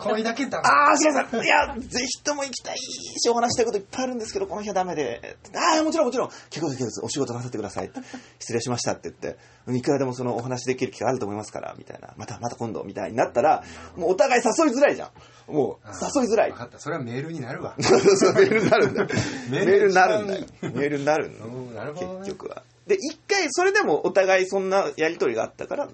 [0.00, 7.90] この日だけだああ、白井さん、いや、ぜひとも行きたいし、お話したいこといっぱいあるんですけど、この日はダメで、ああ、もちろんもちろん、結構です、結構です、お仕事なさってください。
[8.38, 9.38] 失礼しましたって言って、
[9.72, 13.64] いくらでもそのお話できる機会あると思いますから、みたいな、また、また今度、みたいになったら、
[13.96, 15.52] もうお互い誘いづらいじゃん。
[15.52, 16.50] もう、誘いづらい。
[16.50, 16.58] 分。
[16.58, 16.78] かった。
[16.78, 17.74] それはメールになるわ。
[17.80, 19.02] そうメールになるんだ。
[19.02, 19.08] よ。
[19.50, 20.46] メールルになるんだよ。
[20.62, 21.46] メールになるんだよ。
[21.46, 22.18] うんなるほどね。
[22.20, 22.62] 結局は。
[22.86, 25.88] で、一回、それでもお互いそんなやりとりがあったから、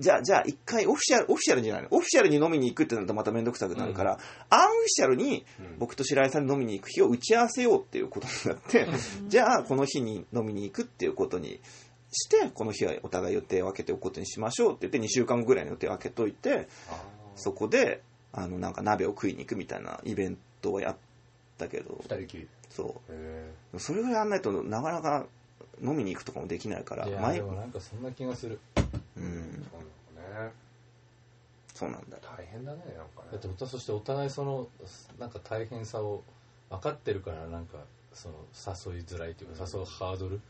[0.00, 1.88] じゃあ、じゃあ一回オフィシャル、オフィシャルじゃないの。
[1.92, 4.18] オフィシャルに飲みに行くってなるとまためんどくさくなるから、
[4.50, 8.86] アンオフィシャルにうん僕と白井さんに飲みに行く日を打ち合わせようっていうことになって、
[9.28, 11.60] じゃあこの日に飲みに行くっていうことに
[12.10, 16.68] して、この日はお互い予定を空けておくことにしましょうって言って2週間後ぐらいの予定を空けといて、
[17.36, 18.02] そこで、
[18.32, 20.96] あの、なんか鍋を食いに行くみたいなイベントをやっ
[21.58, 22.48] たけど、二人きり。
[22.70, 23.12] そう。
[23.12, 25.26] へそれをやらないとなかなか
[25.82, 28.60] 飲みに行くとかもできないからいや前でもなんかそんな気がする
[29.16, 30.52] うんえそうなのね
[31.74, 32.16] そうなんだ。
[32.16, 33.28] よ大変だねなんかね。
[33.32, 34.68] だってそしてお互いその
[35.18, 36.22] なんか大変さを
[36.70, 37.78] 分かってるからなんか
[38.12, 38.34] その
[38.92, 40.40] 誘いづらいというか誘うハードル。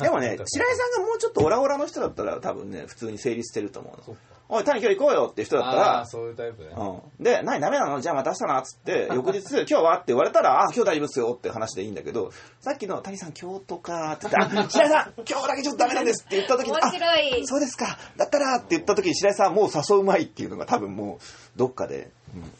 [0.00, 4.02] でもね 白井さんがもうちょっとオラオラの人だったら多分ね普通に成立してると思うの。
[4.02, 4.20] そうか
[4.50, 6.70] おい谷今日行こうよって人だったああらーそういうタイプね。
[6.74, 8.00] うん、で、何ダメなの？
[8.00, 9.94] じゃあまた明日なっつって、 翌日、今日は？
[9.96, 12.30] って言われたら、あ、今日大丈夫ですよって話でいいんだけど、
[12.60, 17.46] さっきの谷さん今日とかって言って、あ、 白井さん今日だけちょっとダメなんですって言った時に、面あ、白い。
[17.46, 17.98] そうですか。
[18.16, 22.50] だったらって言った時に白井さんはもう誘うまいっていうのが多分もう、どっかで、うん、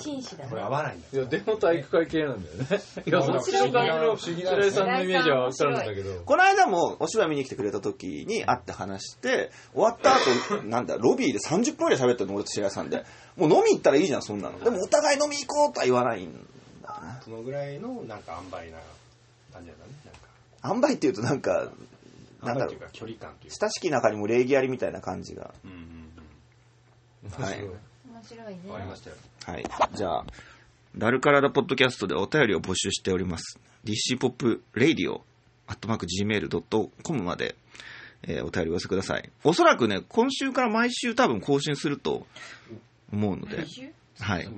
[0.00, 1.06] 紳士だこれね合わないんだ。
[1.12, 2.64] いやでも体育会系なんだよね。
[3.06, 6.20] いやそっちの感じの不思議だ白井さんのイメージは分かるんだけど。
[6.24, 13.04] この間もお芝居見に来てくれた時に会って話して、終わった後、なんだ、ロビーで30分ぐらい喋ってるの、俺と白井さんで。
[13.36, 14.62] もう飲み行ったらいいじゃん、そんなの。
[14.62, 16.46] でもお互い飲み行こうとは言わないん
[16.82, 17.20] だな。
[17.22, 18.78] そのぐらいのなんか塩梅な
[19.52, 20.20] 感じなんだねなんか。
[20.64, 21.70] 塩梅っていうとなんか、
[22.42, 22.74] なんだろう。
[22.74, 23.56] 塩梅っていうか距離感というか。
[23.60, 25.54] 親しき中にも礼儀ありみたいな感じが。
[25.64, 27.44] うんうんうん。
[27.44, 27.87] はい
[28.18, 29.16] 面白いね終わりましたよ。
[29.46, 29.64] はい。
[29.94, 30.26] じゃあ、
[30.96, 33.58] ダルカラダポッドキャストでお便りを募集しております。
[33.84, 35.24] DC ポップレイディオ、
[35.66, 37.54] アットマーク Gmail.com まで、
[38.24, 39.30] えーお便りお寄せください。
[39.44, 42.26] おそらくね、今週から毎週多分更新すると
[43.12, 43.64] 思うので、
[44.18, 44.48] はい。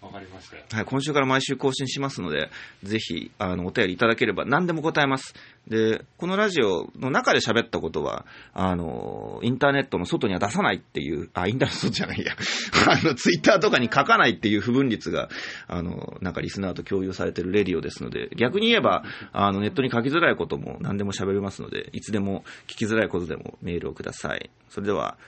[0.00, 0.76] わかりました。
[0.76, 2.50] はい、今週から毎週更新しますので、
[2.84, 5.34] ぜひ、あの、お便りいただければ何でも答えます。
[5.66, 8.24] で、このラジオの中で喋ったことは、
[8.54, 12.32] あの、インターネットの外には出さないっていう、あ、インターネットじゃないや、
[12.86, 15.28] あの、ツイッターとかに書かないっていう不分率が、
[15.66, 24.50] あの、なんかリスナーと共有されてるレディオですので、逆に言えば、あの、ネットに書きづらいことも何でも喋れますので、いつでも聞きづらいことでもメールをください。
[24.68, 25.18] それでは、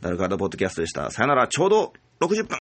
[0.00, 1.10] ダルカードポッドキャストでした。
[1.10, 2.58] さよなら、ちょうど60分